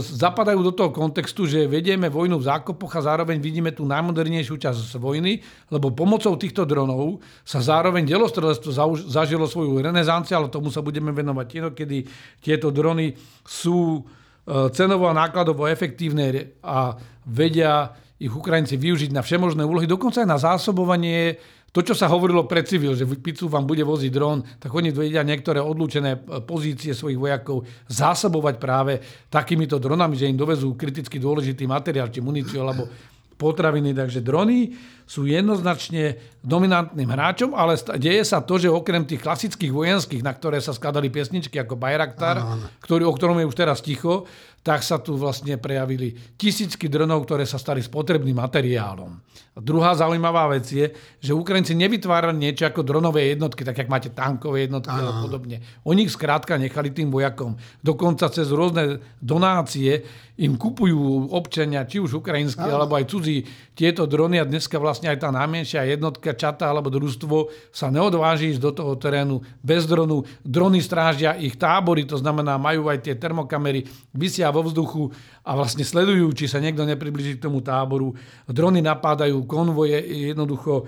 zapadajú 0.00 0.64
do 0.64 0.72
toho 0.72 0.88
kontextu, 0.88 1.44
že 1.44 1.68
vedieme 1.68 2.08
vojnu 2.08 2.40
v 2.40 2.48
zákopoch 2.48 2.96
a 2.96 3.04
zároveň 3.12 3.36
vidíme 3.36 3.76
tú 3.76 3.84
najmodernejšiu 3.84 4.56
časť 4.56 4.96
vojny, 4.96 5.44
lebo 5.68 5.92
pomocou 5.92 6.32
týchto 6.40 6.64
dronov 6.64 7.20
sa 7.44 7.60
zároveň 7.60 8.08
delostrelectvo 8.08 8.72
zažilo 9.04 9.44
svoju 9.44 9.84
renesanciu, 9.84 10.40
ale 10.40 10.48
tomu 10.48 10.72
sa 10.72 10.80
budeme 10.80 11.12
venovať 11.12 11.46
inokedy. 11.60 12.08
Tieto 12.40 12.72
drony 12.72 13.12
sú 13.44 14.00
e, 14.00 14.72
cenovo 14.72 15.12
a 15.12 15.18
nákladovo 15.20 15.68
efektívne 15.68 16.56
a 16.64 16.96
vedia 17.28 17.92
ich 18.16 18.32
Ukrajinci 18.32 18.80
využiť 18.80 19.12
na 19.12 19.20
všemožné 19.20 19.60
úlohy, 19.68 19.84
dokonca 19.84 20.24
aj 20.24 20.28
na 20.30 20.40
zásobovanie 20.40 21.36
to, 21.74 21.82
čo 21.82 21.98
sa 21.98 22.06
hovorilo 22.06 22.46
pre 22.46 22.62
civil, 22.62 22.94
že 22.94 23.02
pizzu 23.18 23.50
vám 23.50 23.66
bude 23.66 23.82
voziť 23.82 24.12
dron, 24.14 24.46
tak 24.62 24.70
oni 24.70 24.94
vedia 24.94 25.26
niektoré 25.26 25.58
odlúčené 25.58 26.14
e, 26.14 26.18
pozície 26.46 26.94
svojich 26.94 27.18
vojakov 27.18 27.66
zásobovať 27.90 28.54
práve 28.62 29.02
takýmito 29.26 29.82
dronami, 29.82 30.14
že 30.14 30.30
im 30.30 30.38
dovezú 30.38 30.78
kriticky 30.78 31.18
dôležitý 31.18 31.66
materiál, 31.66 32.14
či 32.14 32.22
muníciu 32.22 32.62
alebo 32.62 32.86
potraviny. 33.34 33.90
Takže 33.90 34.22
drony 34.22 34.70
sú 35.04 35.28
jednoznačne 35.28 36.16
dominantným 36.40 37.08
hráčom, 37.08 37.52
ale 37.52 37.76
deje 38.00 38.24
sa 38.24 38.40
to, 38.40 38.60
že 38.60 38.72
okrem 38.72 39.04
tých 39.04 39.20
klasických 39.20 39.72
vojenských, 39.72 40.24
na 40.24 40.32
ktoré 40.32 40.60
sa 40.60 40.76
skladali 40.76 41.08
piesničky 41.08 41.56
ako 41.60 41.76
Bayraktar, 41.76 42.40
ktorý, 42.84 43.08
o 43.08 43.16
ktorom 43.16 43.40
je 43.40 43.48
už 43.48 43.56
teraz 43.56 43.80
ticho, 43.80 44.28
tak 44.64 44.80
sa 44.80 44.96
tu 44.96 45.20
vlastne 45.20 45.60
prejavili 45.60 46.16
tisícky 46.40 46.88
dronov, 46.88 47.28
ktoré 47.28 47.44
sa 47.44 47.60
stali 47.60 47.84
spotrebným 47.84 48.40
materiálom. 48.40 49.12
A 49.54 49.60
druhá 49.60 49.92
zaujímavá 49.92 50.48
vec 50.48 50.64
je, 50.72 50.88
že 51.20 51.36
Ukrajinci 51.36 51.76
nevytvárali 51.76 52.32
niečo 52.32 52.64
ako 52.64 52.80
dronové 52.80 53.36
jednotky, 53.36 53.60
tak 53.60 53.76
jak 53.76 53.92
máte 53.92 54.08
tankové 54.08 54.64
jednotky 54.64 54.96
a 54.96 55.20
podobne. 55.20 55.60
Oni 55.84 56.08
ich 56.08 56.16
skrátka 56.16 56.56
nechali 56.56 56.96
tým 56.96 57.12
vojakom. 57.12 57.60
Dokonca 57.84 58.32
cez 58.32 58.48
rôzne 58.48 59.04
donácie 59.20 60.00
im 60.40 60.56
kupujú 60.56 61.28
občania, 61.30 61.84
či 61.84 62.00
už 62.00 62.24
ukrajinskí, 62.24 62.64
alebo 62.64 62.96
aj 62.96 63.04
cudzí, 63.04 63.44
tieto 63.76 64.08
drony 64.08 64.40
a 64.40 64.48
dneska 64.48 64.80
vlastne 64.80 64.93
aj 65.02 65.18
tá 65.18 65.34
najmenšia 65.34 65.90
jednotka, 65.90 66.30
čata 66.38 66.70
alebo 66.70 66.92
družstvo 66.94 67.50
sa 67.74 67.90
neodváži 67.90 68.54
ísť 68.54 68.62
do 68.62 68.70
toho 68.70 68.92
terénu 68.94 69.42
bez 69.58 69.90
dronu. 69.90 70.22
Drony 70.46 70.78
strážia 70.78 71.34
ich 71.34 71.58
tábory, 71.58 72.06
to 72.06 72.14
znamená, 72.14 72.54
majú 72.54 72.86
aj 72.86 73.02
tie 73.02 73.18
termokamery, 73.18 73.82
vysia 74.14 74.54
vo 74.54 74.62
vzduchu 74.62 75.10
a 75.42 75.58
vlastne 75.58 75.82
sledujú, 75.82 76.30
či 76.38 76.46
sa 76.46 76.62
niekto 76.62 76.86
nepribliží 76.86 77.42
k 77.42 77.44
tomu 77.50 77.58
táboru. 77.58 78.14
Drony 78.46 78.78
napádajú 78.78 79.42
konvoje, 79.50 79.98
jednoducho 80.30 80.72
e, 80.78 80.84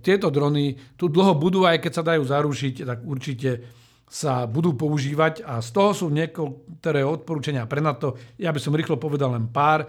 tieto 0.00 0.32
drony 0.32 0.80
tu 0.96 1.12
dlho 1.12 1.36
budú, 1.36 1.68
aj 1.68 1.84
keď 1.84 1.92
sa 1.92 2.06
dajú 2.06 2.22
zarušiť, 2.24 2.74
tak 2.88 2.98
určite 3.04 3.78
sa 4.08 4.48
budú 4.48 4.72
používať 4.72 5.44
a 5.44 5.60
z 5.60 5.68
toho 5.68 5.92
sú 5.92 6.06
niektoré 6.08 7.04
odporúčania 7.04 7.68
pre 7.68 7.84
NATO. 7.84 8.16
Ja 8.40 8.56
by 8.56 8.60
som 8.60 8.72
rýchlo 8.72 8.96
povedal 8.96 9.36
len 9.36 9.52
pár. 9.52 9.84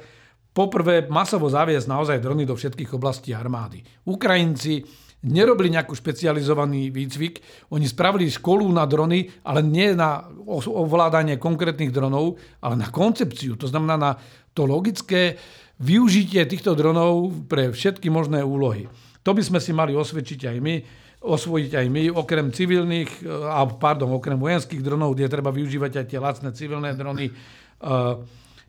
Poprvé, 0.49 1.05
masovo 1.07 1.45
zaviesť 1.45 1.88
naozaj 1.88 2.17
drony 2.19 2.43
do 2.43 2.57
všetkých 2.57 2.97
oblastí 2.97 3.31
armády. 3.31 3.85
Ukrajinci 4.09 4.81
nerobili 5.19 5.69
nejakú 5.75 5.91
špecializovaný 5.93 6.95
výcvik, 6.95 7.43
oni 7.75 7.85
spravili 7.85 8.31
školu 8.31 8.63
na 8.71 8.88
drony, 8.88 9.27
ale 9.43 9.59
nie 9.62 9.91
na 9.91 10.23
ovládanie 10.47 11.35
konkrétnych 11.35 11.91
dronov, 11.91 12.39
ale 12.63 12.79
na 12.79 12.88
koncepciu, 12.88 13.59
to 13.59 13.67
znamená 13.67 13.95
na 13.99 14.12
to 14.55 14.63
logické 14.63 15.35
využitie 15.79 16.43
týchto 16.47 16.71
dronov 16.71 17.45
pre 17.51 17.71
všetky 17.71 18.07
možné 18.07 18.43
úlohy. 18.43 18.88
To 19.27 19.35
by 19.35 19.43
sme 19.43 19.59
si 19.59 19.75
mali 19.75 19.91
osvedčiť 19.91 20.47
aj 20.49 20.57
my, 20.63 20.75
osvojiť 21.19 21.71
aj 21.75 21.88
my, 21.91 22.03
okrem 22.15 22.47
civilných, 22.55 23.27
a 23.27 23.67
pardon, 23.67 24.15
okrem 24.15 24.39
vojenských 24.39 24.79
dronov, 24.79 25.19
kde 25.19 25.27
treba 25.27 25.51
využívať 25.51 25.99
aj 25.99 26.05
tie 26.07 26.19
lacné 26.19 26.49
civilné 26.55 26.95
drony, 26.95 27.27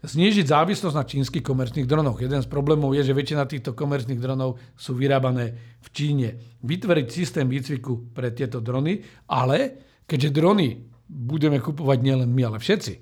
znížiť 0.01 0.49
závislosť 0.49 0.97
na 0.97 1.05
čínskych 1.05 1.45
komerčných 1.45 1.85
dronoch. 1.85 2.21
Jeden 2.21 2.41
z 2.41 2.49
problémov 2.49 2.97
je, 2.97 3.05
že 3.05 3.17
väčšina 3.17 3.45
týchto 3.45 3.77
komerčných 3.77 4.21
dronov 4.21 4.57
sú 4.73 4.97
vyrábané 4.97 5.77
v 5.85 5.89
Číne. 5.93 6.29
Vytvoriť 6.65 7.07
systém 7.13 7.45
výcviku 7.45 8.13
pre 8.17 8.33
tieto 8.33 8.65
drony, 8.65 9.05
ale 9.29 9.85
keďže 10.09 10.31
drony 10.33 10.69
budeme 11.05 11.61
kupovať 11.61 11.99
nielen 12.01 12.31
my, 12.33 12.49
ale 12.49 12.59
všetci, 12.63 12.95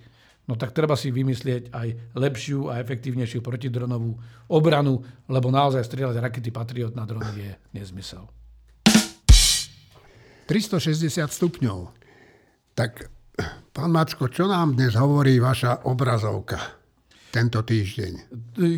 no 0.50 0.58
tak 0.58 0.74
treba 0.74 0.98
si 0.98 1.14
vymyslieť 1.14 1.70
aj 1.70 1.88
lepšiu 2.18 2.72
a 2.72 2.82
efektívnejšiu 2.82 3.44
protidronovú 3.44 4.18
obranu, 4.50 5.04
lebo 5.30 5.54
naozaj 5.54 5.86
strieľať 5.86 6.18
rakety 6.18 6.50
Patriot 6.50 6.98
na 6.98 7.06
drony 7.06 7.30
je 7.36 7.52
nezmysel. 7.78 8.26
360 10.48 11.28
stupňov. 11.28 11.92
Tak, 12.72 13.12
pán 13.76 13.92
Macko, 13.92 14.32
čo 14.32 14.48
nám 14.48 14.80
dnes 14.80 14.96
hovorí 14.96 15.36
vaša 15.36 15.84
obrazovka? 15.84 16.77
Tento 17.30 17.60
týždeň? 17.60 18.12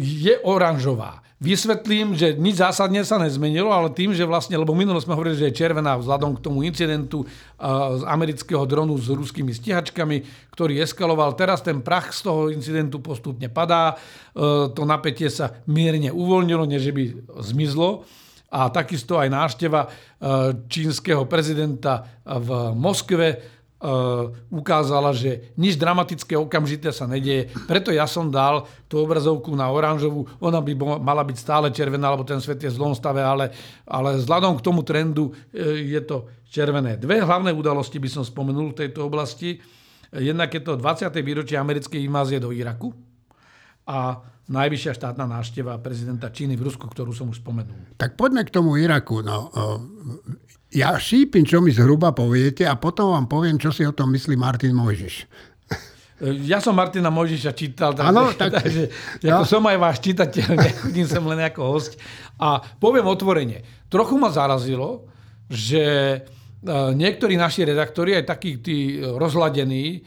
Je 0.02 0.34
oranžová. 0.42 1.22
Vysvetlím, 1.40 2.12
že 2.20 2.36
nič 2.36 2.60
zásadne 2.60 3.00
sa 3.00 3.16
nezmenilo, 3.16 3.72
ale 3.72 3.88
tým, 3.96 4.12
že 4.12 4.28
vlastne, 4.28 4.60
lebo 4.60 4.76
minulo 4.76 5.00
sme 5.00 5.16
hovorili, 5.16 5.40
že 5.40 5.48
je 5.48 5.58
červená 5.64 5.96
vzhľadom 5.96 6.36
k 6.36 6.44
tomu 6.44 6.60
incidentu 6.68 7.24
z 7.96 8.02
amerického 8.04 8.68
dronu 8.68 9.00
s 9.00 9.08
ruskými 9.08 9.48
stíhačkami, 9.48 10.20
ktorý 10.52 10.84
eskaloval. 10.84 11.32
Teraz 11.40 11.64
ten 11.64 11.80
prach 11.80 12.12
z 12.12 12.28
toho 12.28 12.52
incidentu 12.52 13.00
postupne 13.00 13.48
padá. 13.48 13.96
E, 13.96 14.68
to 14.76 14.84
napätie 14.84 15.32
sa 15.32 15.64
mierne 15.64 16.12
uvoľnilo, 16.12 16.68
než 16.68 16.92
by 16.92 17.32
zmizlo. 17.40 18.04
A 18.52 18.68
takisto 18.68 19.16
aj 19.16 19.32
návšteva 19.32 19.80
e, 19.80 19.88
čínskeho 20.68 21.24
prezidenta 21.24 22.20
v 22.20 22.76
Moskve 22.76 23.59
ukázala, 24.52 25.16
že 25.16 25.56
nič 25.56 25.80
dramatické 25.80 26.36
okamžité 26.36 26.92
sa 26.92 27.08
nedieje. 27.08 27.48
Preto 27.64 27.88
ja 27.88 28.04
som 28.04 28.28
dal 28.28 28.68
tú 28.84 29.00
obrazovku 29.00 29.56
na 29.56 29.72
oranžovú. 29.72 30.28
Ona 30.36 30.60
by 30.60 31.00
mala 31.00 31.24
byť 31.24 31.36
stále 31.40 31.72
červená, 31.72 32.12
lebo 32.12 32.28
ten 32.28 32.44
svet 32.44 32.60
je 32.60 32.68
v 32.68 32.76
zlom 32.76 32.92
stave, 32.92 33.24
ale, 33.24 33.56
ale 33.88 34.20
vzhľadom 34.20 34.60
k 34.60 34.64
tomu 34.64 34.84
trendu 34.84 35.32
e, 35.48 35.96
je 35.96 36.00
to 36.04 36.28
červené. 36.52 37.00
Dve 37.00 37.24
hlavné 37.24 37.56
udalosti 37.56 37.96
by 37.96 38.20
som 38.20 38.24
spomenul 38.26 38.76
v 38.76 38.84
tejto 38.84 39.08
oblasti. 39.08 39.56
Jednak 40.12 40.52
je 40.52 40.60
to 40.60 40.76
20. 40.76 41.08
výročie 41.24 41.56
americkej 41.56 42.04
invázie 42.04 42.36
do 42.36 42.52
Iraku 42.52 42.92
a 43.88 44.20
najvyššia 44.50 44.92
štátna 44.92 45.24
návšteva 45.24 45.78
prezidenta 45.80 46.28
Číny 46.28 46.58
v 46.58 46.68
Rusku, 46.68 46.84
ktorú 46.84 47.14
som 47.16 47.32
už 47.32 47.40
spomenul. 47.40 47.96
Tak 47.96 48.18
poďme 48.18 48.44
k 48.44 48.50
tomu 48.52 48.76
Iraku. 48.76 49.22
No, 49.24 49.48
ja 50.70 50.94
šípim, 50.94 51.42
čo 51.42 51.58
mi 51.58 51.74
zhruba 51.74 52.14
poviete 52.14 52.62
a 52.62 52.78
potom 52.78 53.14
vám 53.14 53.26
poviem, 53.26 53.58
čo 53.58 53.74
si 53.74 53.82
o 53.82 53.90
tom 53.90 54.14
myslí 54.14 54.38
Martin 54.38 54.74
Mojžiš. 54.74 55.26
Ja 56.20 56.60
som 56.60 56.76
Martina 56.76 57.08
Mojžiša 57.08 57.52
čítal, 57.56 57.96
takže, 57.96 58.12
ano, 58.12 58.28
tak, 58.36 58.52
takže 58.60 58.92
no. 59.24 59.48
som 59.48 59.64
aj 59.64 59.78
váš 59.80 60.04
čitateľ, 60.04 60.48
nechodím 60.68 61.06
sem 61.08 61.24
len 61.24 61.40
ako 61.48 61.60
host. 61.64 61.96
A 62.36 62.60
poviem 62.60 63.08
otvorene, 63.08 63.64
trochu 63.88 64.20
ma 64.20 64.28
zarazilo, 64.28 65.08
že 65.48 65.84
e, 66.12 66.18
niektorí 66.92 67.40
naši 67.40 67.64
redaktori, 67.64 68.20
aj 68.20 68.36
takí 68.36 68.60
tí 68.60 69.00
rozhladení, 69.00 69.84
e, 69.96 70.00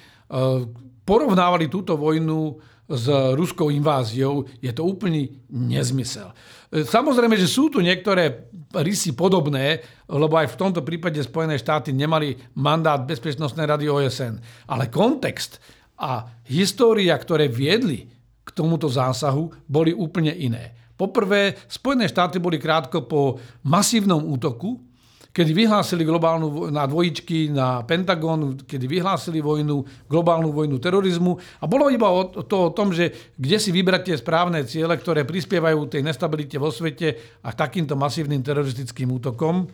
porovnávali 1.02 1.66
túto 1.68 1.98
vojnu 1.98 2.62
s 2.84 3.06
ruskou 3.36 3.72
inváziou, 3.72 4.44
je 4.60 4.72
to 4.76 4.84
úplný 4.84 5.40
nezmysel. 5.50 6.36
E, 6.68 6.84
samozrejme, 6.84 7.40
že 7.40 7.48
sú 7.48 7.72
tu 7.72 7.80
niektoré 7.80 8.52
rysy 8.76 9.16
podobné, 9.16 9.80
lebo 10.12 10.36
aj 10.36 10.52
v 10.52 10.60
tomto 10.60 10.82
prípade 10.84 11.22
Spojené 11.24 11.56
štáty 11.56 11.96
nemali 11.96 12.36
mandát 12.60 13.00
Bezpečnostnej 13.00 13.70
rady 13.70 13.88
OSN. 13.88 14.36
Ale 14.68 14.92
kontext 14.92 15.64
a 15.96 16.28
história, 16.50 17.16
ktoré 17.16 17.48
viedli 17.48 18.12
k 18.44 18.50
tomuto 18.52 18.92
zásahu, 18.92 19.54
boli 19.64 19.96
úplne 19.96 20.36
iné. 20.36 20.76
Poprvé, 21.00 21.56
Spojené 21.72 22.12
štáty 22.12 22.38
boli 22.38 22.60
krátko 22.60 23.08
po 23.08 23.40
masívnom 23.64 24.20
útoku 24.28 24.93
kedy 25.34 25.52
vyhlásili 25.52 26.06
globálnu 26.06 26.70
na 26.70 26.86
dvojičky, 26.86 27.50
na 27.50 27.82
Pentagon, 27.82 28.54
kedy 28.70 28.86
vyhlásili 28.86 29.42
vojnu, 29.42 29.82
globálnu 30.06 30.54
vojnu 30.54 30.78
terorizmu. 30.78 31.42
A 31.58 31.66
bolo 31.66 31.90
iba 31.90 32.06
o, 32.06 32.30
to 32.30 32.70
o 32.70 32.74
tom, 32.74 32.94
že 32.94 33.34
kde 33.34 33.58
si 33.58 33.74
vybrať 33.74 34.14
tie 34.14 34.16
správne 34.22 34.62
ciele, 34.70 34.94
ktoré 34.94 35.26
prispievajú 35.26 35.90
tej 35.90 36.06
nestabilite 36.06 36.62
vo 36.62 36.70
svete 36.70 37.42
a 37.42 37.50
takýmto 37.50 37.98
masívnym 37.98 38.46
teroristickým 38.46 39.10
útokom 39.10 39.66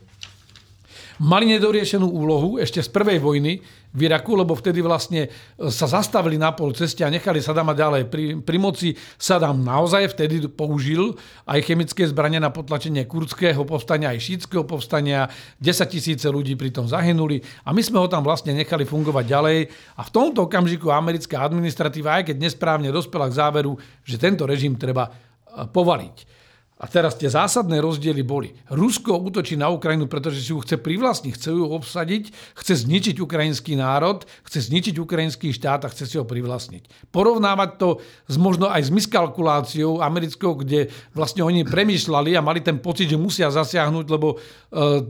mali 1.19 1.51
nedoriešenú 1.51 2.07
úlohu 2.07 2.55
ešte 2.63 2.79
z 2.79 2.89
prvej 2.95 3.19
vojny 3.19 3.59
v 3.89 4.05
Iraku, 4.05 4.37
lebo 4.37 4.53
vtedy 4.53 4.85
vlastne 4.85 5.25
e, 5.25 5.29
sa 5.73 5.89
zastavili 5.89 6.37
na 6.37 6.53
pol 6.53 6.77
ceste 6.77 7.01
a 7.01 7.09
nechali 7.09 7.41
Sadama 7.41 7.73
ďalej 7.73 8.05
pri, 8.05 8.25
pri 8.37 8.57
moci. 8.61 8.89
Sadam 9.17 9.65
naozaj 9.65 10.13
vtedy 10.13 10.45
použil 10.45 11.17
aj 11.49 11.65
chemické 11.65 12.05
zbranie 12.05 12.37
na 12.37 12.53
potlačenie 12.53 13.09
kurdského 13.09 13.65
povstania, 13.65 14.13
aj 14.13 14.21
šítskeho 14.21 14.63
povstania. 14.69 15.25
10 15.57 15.89
tisíce 15.89 16.29
ľudí 16.29 16.53
pritom 16.53 16.85
zahynuli 16.85 17.41
a 17.65 17.73
my 17.73 17.81
sme 17.81 17.97
ho 17.97 18.05
tam 18.05 18.21
vlastne 18.21 18.53
nechali 18.53 18.85
fungovať 18.85 19.25
ďalej. 19.25 19.59
A 19.97 20.01
v 20.05 20.13
tomto 20.13 20.45
okamžiku 20.45 20.93
americká 20.93 21.41
administratíva, 21.41 22.21
aj 22.21 22.33
keď 22.33 22.37
nesprávne 22.37 22.93
dospela 22.93 23.25
k 23.25 23.37
záveru, 23.41 23.73
že 24.05 24.21
tento 24.21 24.45
režim 24.45 24.77
treba 24.77 25.09
e, 25.09 25.11
povaliť. 25.65 26.38
A 26.79 26.87
teraz 26.87 27.19
tie 27.19 27.27
zásadné 27.27 27.83
rozdiely 27.83 28.23
boli. 28.23 28.55
Rusko 28.71 29.19
útočí 29.19 29.59
na 29.59 29.67
Ukrajinu, 29.67 30.07
pretože 30.07 30.39
si 30.39 30.55
ju 30.55 30.63
chce 30.63 30.79
privlastniť, 30.79 31.35
chce 31.35 31.49
ju 31.51 31.67
obsadiť, 31.75 32.31
chce 32.55 32.73
zničiť 32.87 33.19
ukrajinský 33.19 33.75
národ, 33.75 34.23
chce 34.47 34.71
zničiť 34.71 34.95
ukrajinský 34.95 35.51
štát 35.51 35.83
a 35.83 35.91
chce 35.91 36.07
si 36.07 36.15
ho 36.15 36.23
privlastniť. 36.23 37.11
Porovnávať 37.11 37.69
to 37.75 37.89
s 38.31 38.39
možno 38.39 38.71
aj 38.71 38.87
s 38.87 38.95
miskalkuláciou 38.95 39.99
americkou, 39.99 40.55
kde 40.55 40.87
vlastne 41.11 41.43
oni 41.43 41.67
premýšľali 41.67 42.39
a 42.39 42.45
mali 42.45 42.63
ten 42.63 42.79
pocit, 42.79 43.11
že 43.11 43.19
musia 43.19 43.51
zasiahnuť, 43.51 44.05
lebo 44.07 44.39
uh, 44.39 45.03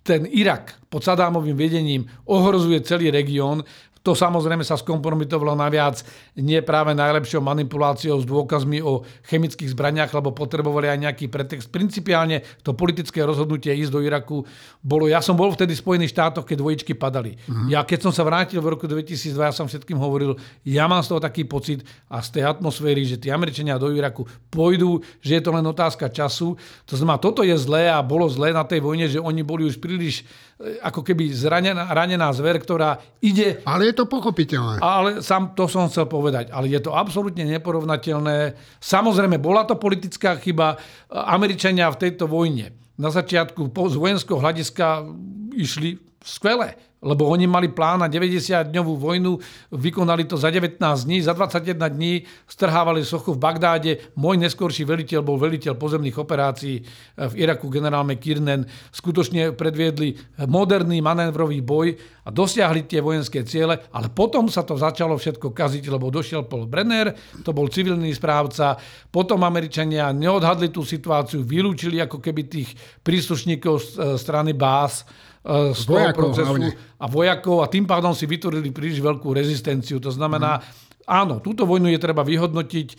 ten 0.00 0.24
Irak 0.32 0.80
pod 0.88 1.04
Sadámovým 1.04 1.54
vedením 1.54 2.08
ohrozuje 2.24 2.80
celý 2.80 3.12
región. 3.12 3.60
To 4.00 4.16
samozrejme 4.16 4.64
sa 4.64 4.80
skompromitovalo 4.80 5.52
naviac 5.52 6.00
nie 6.40 6.56
práve 6.64 6.96
najlepšou 6.96 7.44
manipuláciou 7.44 8.16
s 8.16 8.24
dôkazmi 8.24 8.80
o 8.80 9.04
chemických 9.28 9.76
zbraniach, 9.76 10.08
lebo 10.16 10.32
potrebovali 10.32 10.88
aj 10.88 10.98
nejaký 11.04 11.26
pretext. 11.28 11.68
Principiálne 11.68 12.40
to 12.64 12.72
politické 12.72 13.20
rozhodnutie 13.20 13.76
ísť 13.76 13.92
do 13.92 14.00
Iraku 14.00 14.40
bolo... 14.80 15.04
Ja 15.04 15.20
som 15.20 15.36
bol 15.36 15.52
vtedy 15.52 15.76
v 15.76 15.84
Spojených 15.84 16.16
štátoch, 16.16 16.48
keď 16.48 16.56
dvojičky 16.64 16.96
padali. 16.96 17.36
Mm-hmm. 17.36 17.68
Ja 17.68 17.84
keď 17.84 18.08
som 18.08 18.12
sa 18.16 18.24
vrátil 18.24 18.64
v 18.64 18.72
roku 18.72 18.88
2002, 18.88 19.36
ja 19.36 19.52
som 19.52 19.68
všetkým 19.68 20.00
hovoril, 20.00 20.32
ja 20.64 20.88
mám 20.88 21.04
z 21.04 21.12
toho 21.12 21.20
taký 21.20 21.44
pocit 21.44 21.84
a 22.08 22.24
z 22.24 22.40
tej 22.40 22.48
atmosféry, 22.48 23.04
že 23.04 23.20
tí 23.20 23.28
Američania 23.28 23.76
do 23.76 23.92
Iraku 23.92 24.24
pôjdu, 24.48 25.04
že 25.20 25.36
je 25.36 25.42
to 25.44 25.52
len 25.52 25.66
otázka 25.68 26.08
času. 26.08 26.56
To 26.88 26.94
znamená, 26.96 27.20
toto 27.20 27.44
je 27.44 27.52
zlé 27.52 27.92
a 27.92 28.00
bolo 28.00 28.24
zlé 28.32 28.56
na 28.56 28.64
tej 28.64 28.80
vojne, 28.80 29.12
že 29.12 29.20
oni 29.20 29.44
boli 29.44 29.68
už 29.68 29.76
príliš 29.76 30.24
e, 30.56 30.80
ako 30.80 31.04
keby 31.04 31.28
zranená, 31.36 31.84
ranená 31.92 32.32
zver, 32.32 32.56
ktorá 32.64 32.96
ide... 33.20 33.60
Ale 33.68 33.89
je 33.90 33.94
to 33.98 34.06
pochopiteľné. 34.06 34.78
Ale 34.78 35.20
sám 35.20 35.58
to 35.58 35.66
som 35.66 35.90
chcel 35.90 36.06
povedať. 36.06 36.54
Ale 36.54 36.70
je 36.70 36.80
to 36.80 36.94
absolútne 36.94 37.42
neporovnateľné. 37.42 38.54
Samozrejme, 38.78 39.42
bola 39.42 39.66
to 39.66 39.74
politická 39.76 40.38
chyba. 40.38 40.78
Američania 41.10 41.90
v 41.90 42.00
tejto 42.06 42.30
vojne 42.30 42.72
na 43.00 43.10
začiatku 43.10 43.72
z 43.72 43.96
vojenského 43.98 44.38
hľadiska 44.38 45.08
išli 45.56 45.98
skvelé 46.20 46.89
lebo 47.00 47.32
oni 47.32 47.48
mali 47.48 47.72
plán 47.72 48.04
na 48.04 48.08
90-dňovú 48.12 48.94
vojnu, 49.00 49.40
vykonali 49.72 50.28
to 50.28 50.36
za 50.36 50.52
19 50.52 50.76
dní, 50.80 51.24
za 51.24 51.32
21 51.32 51.80
dní 51.88 52.28
strhávali 52.44 53.00
sochu 53.08 53.32
v 53.32 53.40
Bagdáde. 53.40 54.12
Môj 54.20 54.36
neskorší 54.36 54.84
veliteľ 54.84 55.24
bol 55.24 55.40
veliteľ 55.40 55.80
pozemných 55.80 56.16
operácií 56.20 56.84
v 57.16 57.34
Iraku, 57.40 57.72
generál 57.72 58.04
McKiernan. 58.04 58.68
Skutočne 58.92 59.56
predviedli 59.56 60.12
moderný 60.44 61.00
manévrový 61.00 61.64
boj 61.64 61.96
a 62.24 62.28
dosiahli 62.28 62.84
tie 62.84 63.00
vojenské 63.00 63.48
ciele, 63.48 63.80
ale 63.96 64.12
potom 64.12 64.52
sa 64.52 64.60
to 64.60 64.76
začalo 64.76 65.16
všetko 65.16 65.56
kaziť, 65.56 65.88
lebo 65.88 66.12
došiel 66.12 66.44
Paul 66.44 66.68
Brenner, 66.68 67.16
to 67.40 67.56
bol 67.56 67.72
civilný 67.72 68.12
správca, 68.12 68.76
potom 69.08 69.40
Američania 69.40 70.12
neodhadli 70.12 70.68
tú 70.68 70.84
situáciu, 70.84 71.40
vylúčili 71.48 71.96
ako 72.04 72.20
keby 72.20 72.42
tých 72.44 72.76
príslušníkov 73.00 73.74
z 73.80 73.88
strany 74.20 74.52
Bás, 74.52 75.08
E, 75.08 75.29
z 75.46 75.82
toho 75.88 76.06
procesu 76.12 76.52
hlavne. 76.52 76.76
a 77.00 77.04
vojakov 77.08 77.64
a 77.64 77.72
tým 77.72 77.88
pádom 77.88 78.12
si 78.12 78.28
vytvorili 78.28 78.68
príliš 78.76 79.00
veľkú 79.00 79.32
rezistenciu. 79.32 79.96
To 79.96 80.12
znamená, 80.12 80.60
mm. 80.60 80.64
áno, 81.08 81.40
túto 81.40 81.64
vojnu 81.64 81.88
je 81.88 81.96
treba 81.96 82.20
vyhodnotiť. 82.20 82.88
E, 82.92 82.96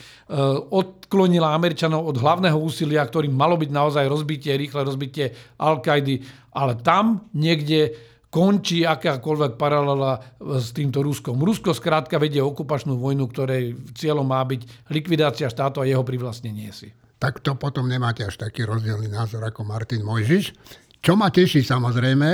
odklonila 0.74 1.54
Američanov 1.54 2.02
od 2.02 2.18
hlavného 2.18 2.58
úsilia, 2.58 3.06
ktorým 3.06 3.30
malo 3.30 3.62
byť 3.62 3.70
naozaj 3.70 4.06
rozbitie, 4.10 4.58
rýchle 4.58 4.82
rozbitie 4.82 5.38
Al-Kaidy, 5.62 6.26
ale 6.58 6.82
tam 6.82 7.30
niekde 7.38 7.94
končí 8.32 8.88
akákoľvek 8.88 9.60
paralela 9.60 10.24
s 10.40 10.74
týmto 10.74 11.04
Ruskom. 11.04 11.38
Rusko 11.38 11.76
skrátka 11.76 12.18
vedie 12.18 12.40
okupačnú 12.42 12.98
vojnu, 12.98 13.28
ktorej 13.30 13.76
cieľom 13.94 14.26
má 14.26 14.42
byť 14.48 14.90
likvidácia 14.90 15.52
štátu 15.52 15.84
a 15.84 15.86
jeho 15.86 16.02
privlastnenie 16.02 16.72
si. 16.74 16.90
Tak 17.22 17.44
to 17.46 17.54
potom 17.54 17.86
nemáte 17.86 18.26
až 18.26 18.42
taký 18.42 18.66
rozdielný 18.66 19.12
názor 19.14 19.46
ako 19.46 19.62
Martin 19.62 20.02
Mojžiš. 20.02 20.58
Čo 21.02 21.18
ma 21.18 21.34
teší 21.34 21.66
samozrejme, 21.66 22.30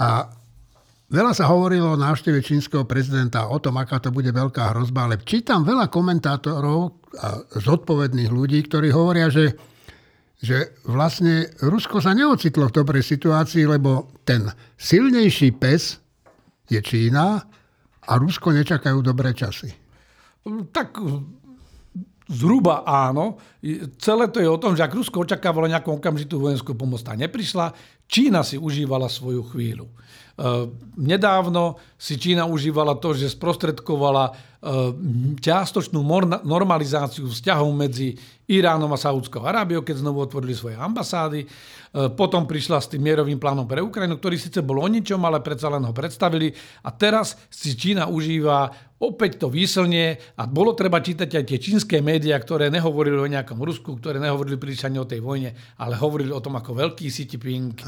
a 0.00 0.08
veľa 1.10 1.32
sa 1.34 1.50
hovorilo 1.50 1.98
o 1.98 2.00
návšteve 2.00 2.38
čínskeho 2.40 2.86
prezidenta, 2.86 3.50
o 3.50 3.58
tom, 3.58 3.76
aká 3.76 3.98
to 3.98 4.14
bude 4.14 4.30
veľká 4.30 4.72
hrozba, 4.72 5.10
ale 5.10 5.18
čítam 5.26 5.66
veľa 5.66 5.90
komentátorov 5.90 7.02
a 7.18 7.42
zodpovedných 7.58 8.30
ľudí, 8.30 8.62
ktorí 8.70 8.94
hovoria, 8.94 9.26
že, 9.26 9.58
že 10.38 10.78
vlastne 10.86 11.50
Rusko 11.58 11.98
sa 11.98 12.14
neocitlo 12.14 12.70
v 12.70 12.76
dobrej 12.78 13.02
situácii, 13.02 13.66
lebo 13.66 14.14
ten 14.22 14.46
silnejší 14.78 15.58
pes 15.58 15.98
je 16.70 16.78
Čína 16.78 17.42
a 18.06 18.12
Rusko 18.14 18.54
nečakajú 18.54 19.02
dobré 19.02 19.34
časy. 19.34 19.74
Tak 20.70 20.96
Zhruba 22.30 22.86
áno. 22.86 23.42
Celé 23.98 24.30
to 24.30 24.38
je 24.38 24.46
o 24.46 24.54
tom, 24.54 24.78
že 24.78 24.86
ak 24.86 24.94
Rusko 24.94 25.26
očakávalo 25.26 25.66
nejakú 25.66 25.98
okamžitú 25.98 26.38
vojenskú 26.38 26.78
pomoc, 26.78 27.02
tá 27.02 27.18
neprišla. 27.18 27.74
Čína 28.10 28.42
si 28.42 28.58
užívala 28.58 29.06
svoju 29.06 29.46
chvíľu. 29.54 29.86
Ehm, 30.40 30.72
nedávno 30.96 31.76
si 32.00 32.16
Čína 32.16 32.48
užívala 32.48 32.96
to, 32.96 33.12
že 33.12 33.36
sprostredkovala 33.36 34.32
ehm, 34.32 35.36
čiastočnú 35.36 36.00
normalizáciu 36.42 37.28
vzťahov 37.28 37.68
medzi 37.76 38.16
Iránom 38.50 38.90
a 38.90 38.98
Saudskou 38.98 39.46
Arábiou, 39.46 39.84
keď 39.84 40.02
znovu 40.02 40.24
otvorili 40.24 40.56
svoje 40.56 40.80
ambasády. 40.80 41.44
Ehm, 41.44 42.16
potom 42.16 42.48
prišla 42.48 42.80
s 42.80 42.88
tým 42.88 43.04
mierovým 43.04 43.36
plánom 43.36 43.68
pre 43.68 43.84
Ukrajinu, 43.84 44.16
ktorý 44.16 44.40
síce 44.40 44.64
bol 44.64 44.80
o 44.80 44.88
ničom, 44.88 45.20
ale 45.28 45.44
predsa 45.44 45.68
len 45.68 45.84
ho 45.84 45.92
predstavili. 45.92 46.56
A 46.82 46.90
teraz 46.90 47.36
si 47.52 47.76
Čína 47.76 48.08
užíva 48.08 48.90
opäť 49.00 49.40
to 49.40 49.48
výslnie 49.48 50.20
a 50.36 50.44
bolo 50.44 50.76
treba 50.76 51.00
čítať 51.00 51.40
aj 51.40 51.44
tie 51.48 51.58
čínske 51.58 51.96
médiá, 52.04 52.36
ktoré 52.36 52.68
nehovorili 52.68 53.16
o 53.16 53.24
nejakom 53.24 53.56
Rusku, 53.64 53.96
ktoré 53.96 54.20
nehovorili 54.20 54.60
príliš 54.60 54.84
ani 54.84 55.00
o 55.00 55.08
tej 55.08 55.24
vojne, 55.24 55.56
ale 55.80 55.96
hovorili 55.96 56.32
o 56.32 56.44
tom, 56.44 56.60
ako 56.60 56.76
veľký 56.76 57.08
Xi 57.08 57.24
Jinping 57.24 57.80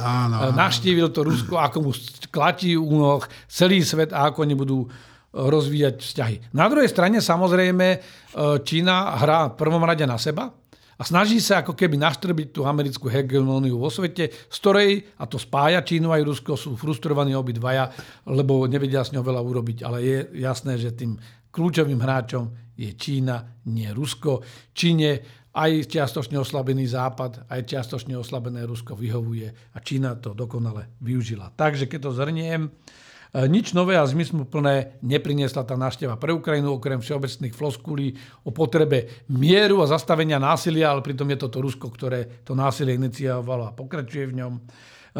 navštívil 0.52 1.08
to 1.10 1.24
Rusko, 1.26 1.58
ako 1.58 1.78
mu 1.84 1.90
klatí 2.32 2.74
únoh 2.76 3.22
celý 3.46 3.84
svet 3.84 4.10
a 4.10 4.32
ako 4.32 4.48
oni 4.48 4.54
budú 4.56 4.78
e, 4.84 4.88
rozvíjať 5.32 5.94
vzťahy. 6.00 6.36
Na 6.56 6.66
druhej 6.72 6.88
strane 6.88 7.20
samozrejme 7.20 7.86
e, 7.92 7.98
Čína 8.64 9.18
hrá 9.20 9.52
v 9.52 9.58
prvom 9.58 9.84
rade 9.84 10.06
na 10.08 10.16
seba 10.16 10.50
a 10.96 11.02
snaží 11.02 11.42
sa 11.42 11.66
ako 11.66 11.74
keby 11.74 11.98
naštrbiť 11.98 12.48
tú 12.54 12.62
americkú 12.62 13.10
hegemóniu 13.10 13.74
vo 13.74 13.90
svete, 13.90 14.30
z 14.30 14.56
ktorej, 14.62 15.02
a 15.18 15.26
to 15.26 15.34
spája 15.40 15.82
Čínu 15.82 16.14
aj 16.14 16.22
Rusko, 16.22 16.54
sú 16.54 16.78
frustrovaní 16.78 17.34
obidvaja, 17.34 17.90
lebo 18.30 18.64
nevedia 18.70 19.02
s 19.02 19.10
ňou 19.10 19.26
veľa 19.26 19.42
urobiť. 19.42 19.78
Ale 19.82 19.98
je 20.04 20.18
jasné, 20.38 20.78
že 20.78 20.94
tým 20.94 21.18
kľúčovým 21.50 21.98
hráčom 21.98 22.76
je 22.78 22.94
Čína, 22.96 23.60
nie 23.68 23.90
Rusko. 23.92 24.40
Číne 24.72 25.41
aj 25.52 25.84
čiastočne 25.84 26.40
oslabený 26.40 26.88
Západ, 26.88 27.44
aj 27.52 27.60
čiastočne 27.68 28.16
oslabené 28.16 28.64
Rusko 28.64 28.96
vyhovuje 28.96 29.76
a 29.76 29.78
Čína 29.84 30.16
to 30.16 30.32
dokonale 30.32 30.96
využila. 31.04 31.52
Takže 31.52 31.84
keď 31.92 32.08
to 32.08 32.16
zhrniem, 32.16 32.60
e, 32.64 32.70
nič 33.52 33.76
nové 33.76 34.00
a 34.00 34.08
zmysluplné 34.08 35.04
nepriniesla 35.04 35.68
tá 35.68 35.76
návšteva 35.76 36.16
pre 36.16 36.32
Ukrajinu, 36.32 36.80
okrem 36.80 37.04
všeobecných 37.04 37.52
floskulí 37.52 38.16
o 38.48 38.50
potrebe 38.50 39.28
mieru 39.28 39.84
a 39.84 39.92
zastavenia 39.92 40.40
násilia, 40.40 40.88
ale 40.88 41.04
pritom 41.04 41.28
je 41.28 41.38
to 41.44 41.52
Rusko, 41.52 41.92
ktoré 41.92 42.40
to 42.48 42.56
násilie 42.56 42.96
iniciovalo 42.96 43.68
a 43.68 43.76
pokračuje 43.76 44.32
v 44.32 44.36
ňom. 44.40 44.52
E, 44.56 44.60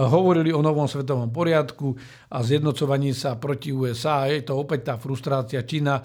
hovorili 0.01 0.49
o 0.49 0.64
novom 0.64 0.88
svetovom 0.88 1.29
poriadku 1.29 1.92
a 2.33 2.40
zjednocovaní 2.40 3.12
sa 3.12 3.37
proti 3.37 3.68
USA. 3.68 4.33
Je 4.33 4.49
to 4.49 4.57
opäť 4.57 4.88
tá 4.88 4.95
frustrácia. 4.97 5.61
Čína 5.61 6.01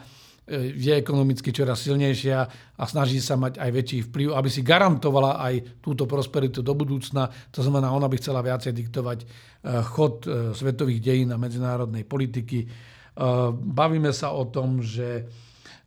je 0.56 0.96
ekonomicky 0.96 1.52
čoraz 1.52 1.84
silnejšia 1.84 2.40
a 2.80 2.84
snaží 2.88 3.20
sa 3.20 3.36
mať 3.36 3.60
aj 3.60 3.70
väčší 3.70 4.00
vplyv, 4.08 4.32
aby 4.32 4.48
si 4.48 4.64
garantovala 4.64 5.44
aj 5.44 5.84
túto 5.84 6.08
prosperitu 6.08 6.64
do 6.64 6.72
budúcna. 6.72 7.28
To 7.52 7.60
znamená, 7.60 7.92
ona 7.92 8.08
by 8.08 8.16
chcela 8.16 8.40
viacej 8.40 8.72
diktovať 8.72 9.20
eh, 9.24 9.84
chod 9.92 10.24
eh, 10.24 10.56
svetových 10.56 11.04
dejín 11.04 11.36
a 11.36 11.38
medzinárodnej 11.38 12.08
politiky. 12.08 12.96
Bavíme 13.18 14.14
sa 14.14 14.30
o 14.30 14.46
tom, 14.46 14.78
že 14.78 15.26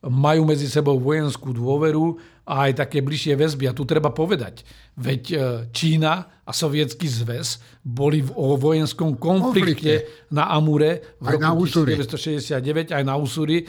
majú 0.03 0.43
medzi 0.43 0.67
sebou 0.67 0.99
vojenskú 0.99 1.55
dôveru 1.55 2.19
a 2.43 2.67
aj 2.67 2.83
také 2.83 2.99
bližšie 2.99 3.39
väzby. 3.39 3.71
A 3.71 3.77
tu 3.77 3.87
treba 3.87 4.11
povedať, 4.11 4.67
veď 4.99 5.23
Čína 5.71 6.43
a 6.43 6.51
Sovietský 6.51 7.07
zväz 7.07 7.63
boli 7.87 8.19
v 8.19 8.35
vojenskom 8.35 9.15
konflikte, 9.15 10.03
konflikte. 10.03 10.27
na 10.35 10.51
Amure 10.51 11.15
v 11.23 11.27
aj 11.31 11.39
roku 11.39 11.63
1969, 11.63 12.91
aj 12.91 13.03
na 13.07 13.15
Usuri 13.15 13.63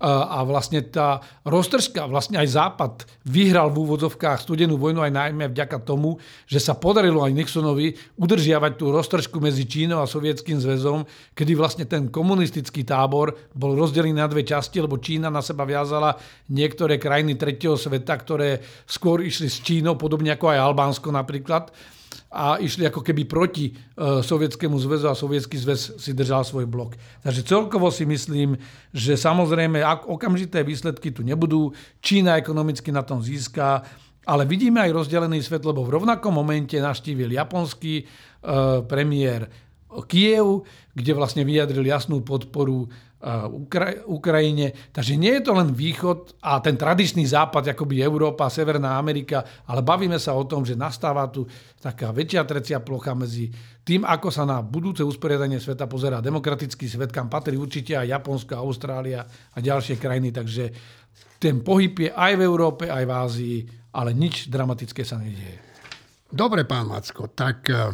a 0.00 0.40
vlastne 0.48 0.80
tá 0.80 1.20
roztržka, 1.44 2.08
vlastne 2.08 2.40
aj 2.40 2.48
Západ 2.56 2.94
vyhral 3.28 3.68
v 3.68 3.84
úvodzovkách 3.84 4.40
studenú 4.40 4.80
vojnu 4.80 5.04
aj 5.04 5.12
najmä 5.12 5.52
vďaka 5.52 5.84
tomu, 5.84 6.16
že 6.48 6.56
sa 6.56 6.72
podarilo 6.72 7.20
aj 7.20 7.36
Nixonovi 7.36 8.16
udržiavať 8.16 8.72
tú 8.80 8.96
roztržku 8.96 9.36
medzi 9.44 9.68
Čínou 9.68 10.00
a 10.00 10.08
Sovietským 10.08 10.56
zväzom, 10.56 11.04
kedy 11.36 11.52
vlastne 11.52 11.84
ten 11.84 12.08
komunistický 12.08 12.80
tábor 12.80 13.36
bol 13.52 13.76
rozdelený 13.76 14.16
na 14.16 14.24
dve 14.24 14.40
časti, 14.40 14.80
lebo 14.80 14.96
Čína 14.96 15.28
na 15.28 15.44
seba 15.44 15.68
viazala 15.68 16.16
niektoré 16.48 16.96
krajiny 16.96 17.36
tretieho 17.36 17.76
sveta, 17.76 18.16
ktoré 18.16 18.64
skôr 18.88 19.20
išli 19.20 19.52
s 19.52 19.60
Čínou, 19.60 20.00
podobne 20.00 20.32
ako 20.32 20.48
aj 20.48 20.64
Albánsko 20.64 21.12
napríklad 21.12 21.68
a 22.30 22.58
išli 22.62 22.86
ako 22.86 23.02
keby 23.02 23.26
proti 23.26 23.70
uh, 23.70 24.22
Sovietskému 24.22 24.78
zväzu 24.78 25.10
a 25.10 25.18
Sovietský 25.18 25.58
zväz 25.58 25.98
si 25.98 26.14
držal 26.14 26.46
svoj 26.46 26.66
blok. 26.66 26.94
Takže 27.26 27.42
celkovo 27.42 27.90
si 27.90 28.06
myslím, 28.06 28.54
že 28.94 29.18
samozrejme 29.18 29.82
ak 29.82 30.06
okamžité 30.06 30.62
výsledky 30.62 31.10
tu 31.10 31.26
nebudú, 31.26 31.74
Čína 31.98 32.38
ekonomicky 32.38 32.94
na 32.94 33.02
tom 33.02 33.18
získa, 33.22 33.82
ale 34.26 34.46
vidíme 34.46 34.78
aj 34.78 34.94
rozdelený 34.94 35.42
svet, 35.42 35.66
lebo 35.66 35.82
v 35.82 35.98
rovnakom 35.98 36.30
momente 36.30 36.78
naštívil 36.78 37.34
japonský 37.34 38.06
uh, 38.06 38.82
premiér 38.86 39.50
Kiev, 40.06 40.62
kde 40.94 41.12
vlastne 41.18 41.42
vyjadril 41.42 41.82
jasnú 41.82 42.22
podporu 42.22 42.86
Ukra- 43.20 44.00
Ukrajine. 44.08 44.72
Takže 44.96 45.20
nie 45.20 45.36
je 45.36 45.44
to 45.44 45.52
len 45.52 45.76
východ 45.76 46.40
a 46.40 46.56
ten 46.64 46.80
tradičný 46.80 47.28
západ, 47.28 47.76
akoby 47.76 48.00
Európa, 48.00 48.48
Severná 48.48 48.96
Amerika, 48.96 49.44
ale 49.68 49.84
bavíme 49.84 50.16
sa 50.16 50.32
o 50.32 50.48
tom, 50.48 50.64
že 50.64 50.72
nastáva 50.72 51.28
tu 51.28 51.44
taká 51.76 52.16
väčšia 52.16 52.48
trecia 52.48 52.80
plocha 52.80 53.12
medzi 53.12 53.52
tým, 53.84 54.08
ako 54.08 54.32
sa 54.32 54.48
na 54.48 54.64
budúce 54.64 55.04
usporiadanie 55.04 55.60
sveta 55.60 55.84
pozerá 55.84 56.24
demokratický 56.24 56.88
svet, 56.88 57.12
kam 57.12 57.28
patrí 57.28 57.60
určite 57.60 57.92
aj 57.92 58.08
Japonsko, 58.08 58.56
Austrália 58.56 59.20
a 59.28 59.58
ďalšie 59.60 60.00
krajiny. 60.00 60.32
Takže 60.32 60.64
ten 61.36 61.60
pohyb 61.60 62.08
je 62.08 62.10
aj 62.12 62.32
v 62.40 62.42
Európe, 62.44 62.88
aj 62.88 63.04
v 63.04 63.12
Ázii, 63.12 63.58
ale 64.00 64.16
nič 64.16 64.48
dramatické 64.48 65.04
sa 65.04 65.20
nedieje. 65.20 65.60
Dobre, 66.32 66.64
pán 66.64 66.88
Macko, 66.88 67.28
tak 67.28 67.68
uh, 67.68 67.92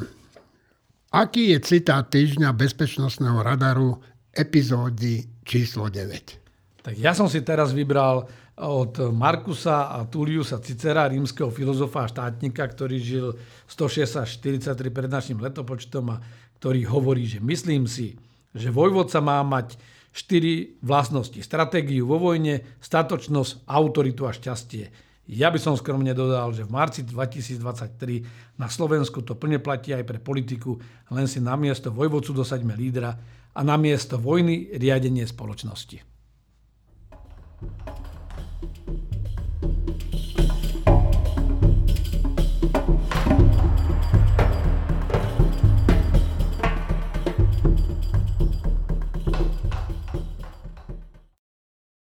aký 1.10 1.56
je 1.56 1.58
citát 1.66 2.06
týždňa 2.06 2.54
bezpečnostného 2.54 3.42
radaru 3.42 3.98
epizódy 4.36 5.24
číslo 5.42 5.88
9. 5.88 6.84
Tak 6.84 6.94
ja 6.94 7.16
som 7.16 7.26
si 7.26 7.40
teraz 7.42 7.72
vybral 7.72 8.28
od 8.56 9.12
Markusa 9.12 9.92
a 9.92 10.04
Tulliusa 10.08 10.60
Cicera, 10.64 11.08
rímskeho 11.08 11.52
filozofa 11.52 12.04
a 12.04 12.10
štátnika, 12.12 12.64
ktorý 12.64 12.96
žil 13.00 13.26
106 13.68 14.22
až 14.22 14.28
43 14.40 14.92
pred 14.92 15.10
našim 15.10 15.36
letopočtom 15.40 16.04
a 16.14 16.22
ktorý 16.56 16.88
hovorí, 16.88 17.28
že 17.28 17.42
myslím 17.42 17.84
si, 17.84 18.16
že 18.56 18.72
vojvodca 18.72 19.20
má 19.20 19.44
mať 19.44 19.76
štyri 20.16 20.80
vlastnosti. 20.80 21.36
Stratégiu 21.36 22.08
vo 22.08 22.16
vojne, 22.16 22.64
statočnosť, 22.80 23.68
autoritu 23.68 24.24
a 24.24 24.32
šťastie. 24.32 24.88
Ja 25.28 25.52
by 25.52 25.58
som 25.60 25.76
skromne 25.76 26.16
dodal, 26.16 26.56
že 26.56 26.64
v 26.64 26.72
marci 26.72 27.04
2023 27.04 28.56
na 28.56 28.72
Slovensku 28.72 29.20
to 29.20 29.36
plne 29.36 29.60
platí 29.60 29.92
aj 29.92 30.06
pre 30.06 30.16
politiku, 30.16 30.80
len 31.12 31.28
si 31.28 31.42
na 31.42 31.58
miesto 31.60 31.92
vojvodcu 31.92 32.32
dosaďme 32.32 32.72
lídra, 32.72 33.18
a 33.56 33.60
namiesto 33.64 34.20
vojny 34.20 34.76
riadenie 34.76 35.24
spoločnosti. 35.24 36.04